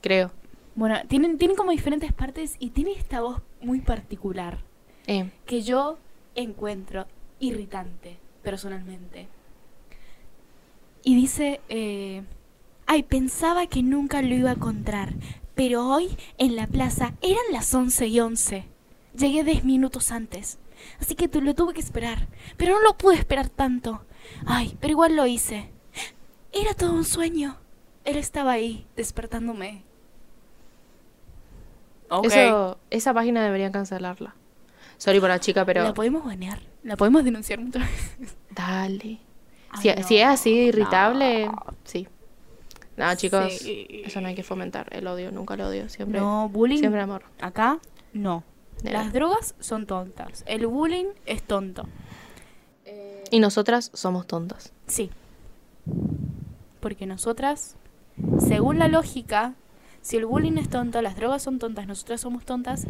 Creo. 0.00 0.30
Bueno, 0.74 0.96
tienen, 1.08 1.36
tienen 1.38 1.56
como 1.56 1.70
diferentes 1.72 2.12
partes 2.12 2.56
y 2.58 2.70
tiene 2.70 2.92
esta 2.92 3.20
voz 3.20 3.40
muy 3.60 3.80
particular. 3.80 4.58
Eh, 5.06 5.30
que 5.46 5.62
yo 5.62 5.98
encuentro 6.34 7.06
irritante 7.40 8.16
personalmente. 8.42 9.26
Y 11.02 11.14
dice, 11.14 11.60
eh, 11.68 12.22
ay, 12.86 13.02
pensaba 13.02 13.66
que 13.66 13.82
nunca 13.82 14.22
lo 14.22 14.34
iba 14.34 14.50
a 14.50 14.54
encontrar, 14.54 15.14
pero 15.54 15.86
hoy 15.86 16.16
en 16.38 16.56
la 16.56 16.66
plaza 16.66 17.14
eran 17.22 17.44
las 17.52 17.72
11 17.72 18.06
y 18.06 18.20
11. 18.20 18.64
Llegué 19.16 19.44
10 19.44 19.64
minutos 19.64 20.12
antes, 20.12 20.58
así 21.00 21.14
que 21.14 21.28
lo 21.40 21.54
tuve 21.54 21.74
que 21.74 21.80
esperar, 21.80 22.28
pero 22.56 22.74
no 22.74 22.82
lo 22.82 22.96
pude 22.96 23.16
esperar 23.16 23.48
tanto. 23.48 24.02
Ay, 24.46 24.76
pero 24.80 24.92
igual 24.92 25.16
lo 25.16 25.26
hice. 25.26 25.70
Era 26.52 26.74
todo 26.74 26.92
un 26.92 27.04
sueño. 27.04 27.56
Él 28.04 28.16
estaba 28.16 28.52
ahí, 28.52 28.86
despertándome. 28.96 29.84
Eso, 32.24 32.78
esa 32.90 33.14
página 33.14 33.44
deberían 33.44 33.72
cancelarla. 33.72 34.34
Sorry 34.98 35.20
por 35.20 35.28
la 35.28 35.38
chica, 35.38 35.64
pero... 35.64 35.82
La 35.82 35.94
podemos 35.94 36.24
banear, 36.24 36.60
la 36.82 36.96
podemos 36.96 37.24
denunciar 37.24 37.60
muchas 37.60 37.82
veces. 37.82 38.36
Dale. 38.50 39.20
Ay, 39.70 39.80
Si, 39.82 39.88
no, 39.88 40.02
si 40.08 40.16
es 40.18 40.26
así 40.26 40.50
irritable, 40.50 41.46
no. 41.46 41.64
sí. 41.84 42.06
No, 42.96 43.14
chicos, 43.14 43.52
Sí. 43.58 44.02
eso 44.04 44.20
no 44.20 44.28
hay 44.28 44.34
que 44.34 44.42
fomentar. 44.42 44.88
El 44.94 45.06
odio, 45.06 45.32
nunca 45.32 45.54
el 45.54 45.62
odio. 45.62 45.88
Siempre, 45.88 46.20
No, 46.20 46.48
bullying. 46.50 46.78
siempre 46.80 47.00
amor. 47.00 47.22
Acá, 47.40 47.78
no. 48.12 48.44
De 48.82 48.90
Las 48.92 49.12
drogas 49.12 49.54
son 49.60 49.86
tontas. 49.86 50.42
El 50.46 50.66
bullying 50.66 51.06
es 51.26 51.42
tonto. 51.42 51.86
Y 53.30 53.38
nosotras 53.40 53.90
somos 53.94 54.26
tontas. 54.26 54.72
Sí. 54.86 55.10
Porque 56.80 57.06
nosotras, 57.06 57.76
según 58.38 58.78
la 58.78 58.88
lógica, 58.88 59.54
si 60.02 60.16
el 60.16 60.26
bullying 60.26 60.58
es 60.58 60.68
tonto, 60.68 61.00
las 61.00 61.14
drogas 61.16 61.42
son 61.42 61.58
tontas, 61.58 61.86
nosotras 61.86 62.20
somos 62.20 62.44
tontas, 62.44 62.86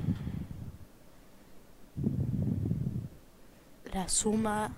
la 3.93 4.09
suma... 4.09 4.73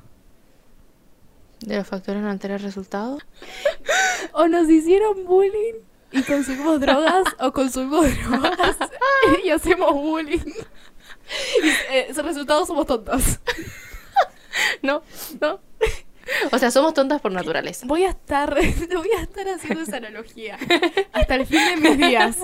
De 1.62 1.76
los 1.76 1.86
factores 1.86 2.22
no 2.22 2.30
altera 2.30 2.56
el 2.56 2.62
resultado. 2.62 3.18
O 4.34 4.46
nos 4.48 4.70
hicieron 4.70 5.24
bullying 5.26 5.74
y 6.12 6.22
consumimos 6.22 6.80
drogas, 6.80 7.24
o 7.40 7.52
consumimos 7.52 8.06
drogas 8.24 8.76
y 9.44 9.50
hacemos 9.50 9.92
bullying. 9.92 10.38
Eh, 11.90 12.06
ese 12.08 12.22
resultado 12.22 12.64
somos 12.64 12.86
tontos. 12.86 13.22
No, 14.82 15.02
no. 15.40 15.60
O 16.52 16.58
sea, 16.58 16.70
somos 16.70 16.92
tontas 16.94 17.20
por 17.22 17.32
naturaleza. 17.32 17.86
Voy 17.86 18.04
a 18.04 18.10
estar, 18.10 18.54
voy 18.54 19.08
a 19.18 19.22
estar 19.22 19.48
haciendo 19.48 19.80
esa 19.82 19.96
analogía 19.96 20.58
hasta 21.12 21.34
el 21.34 21.46
fin 21.46 21.60
de 21.64 21.76
mis 21.88 21.98
días 21.98 22.36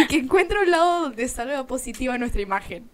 y 0.00 0.06
que 0.06 0.16
encuentre 0.18 0.60
un 0.60 0.70
lado 0.70 1.02
donde 1.02 1.28
salga 1.28 1.66
positiva 1.66 2.16
nuestra 2.16 2.40
imagen. 2.40 2.88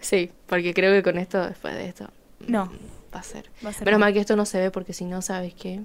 Sí, 0.00 0.30
porque 0.46 0.74
creo 0.74 0.92
que 0.92 1.02
con 1.02 1.18
esto, 1.18 1.46
después 1.46 1.74
de 1.74 1.88
esto, 1.88 2.10
No, 2.40 2.70
va 3.14 3.20
a 3.20 3.22
ser. 3.22 3.46
va 3.64 3.70
a 3.70 3.72
ser 3.72 3.84
Menos 3.84 4.00
mal. 4.00 4.08
mal 4.08 4.14
que 4.14 4.20
esto 4.20 4.36
no 4.36 4.46
se 4.46 4.58
ve 4.58 4.70
porque 4.70 4.92
si 4.92 5.04
no, 5.04 5.22
¿sabes 5.22 5.54
qué? 5.54 5.80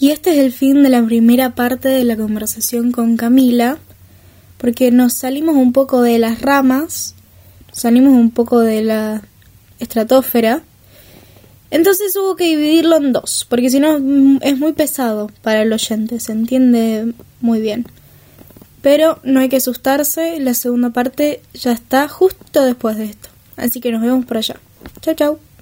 Y 0.00 0.10
este 0.10 0.30
es 0.32 0.38
el 0.38 0.52
fin 0.52 0.82
de 0.82 0.88
la 0.90 1.02
primera 1.04 1.54
parte 1.54 1.88
de 1.88 2.04
la 2.04 2.16
conversación 2.16 2.90
con 2.92 3.16
Camila, 3.16 3.78
porque 4.58 4.90
nos 4.90 5.12
salimos 5.14 5.56
un 5.56 5.72
poco 5.72 6.02
de 6.02 6.18
las 6.18 6.42
ramas, 6.42 7.14
salimos 7.72 8.12
un 8.12 8.30
poco 8.30 8.60
de 8.60 8.82
la 8.82 9.22
estratosfera. 9.78 10.62
Entonces 11.70 12.14
hubo 12.16 12.36
que 12.36 12.44
dividirlo 12.44 12.96
en 12.96 13.12
dos, 13.12 13.46
porque 13.48 13.70
si 13.70 13.80
no 13.80 13.98
mm, 13.98 14.38
es 14.42 14.58
muy 14.58 14.72
pesado 14.72 15.30
para 15.42 15.62
el 15.62 15.72
oyente, 15.72 16.20
se 16.20 16.32
entiende 16.32 17.12
muy 17.40 17.60
bien. 17.60 17.86
Pero 18.82 19.18
no 19.22 19.40
hay 19.40 19.48
que 19.48 19.56
asustarse, 19.56 20.38
la 20.40 20.54
segunda 20.54 20.90
parte 20.90 21.40
ya 21.54 21.72
está 21.72 22.06
justo 22.08 22.62
después 22.64 22.96
de 22.96 23.04
esto. 23.06 23.28
Así 23.56 23.80
que 23.80 23.90
nos 23.92 24.02
vemos 24.02 24.24
por 24.26 24.36
allá. 24.36 24.56
Chao, 25.00 25.14
chao. 25.14 25.53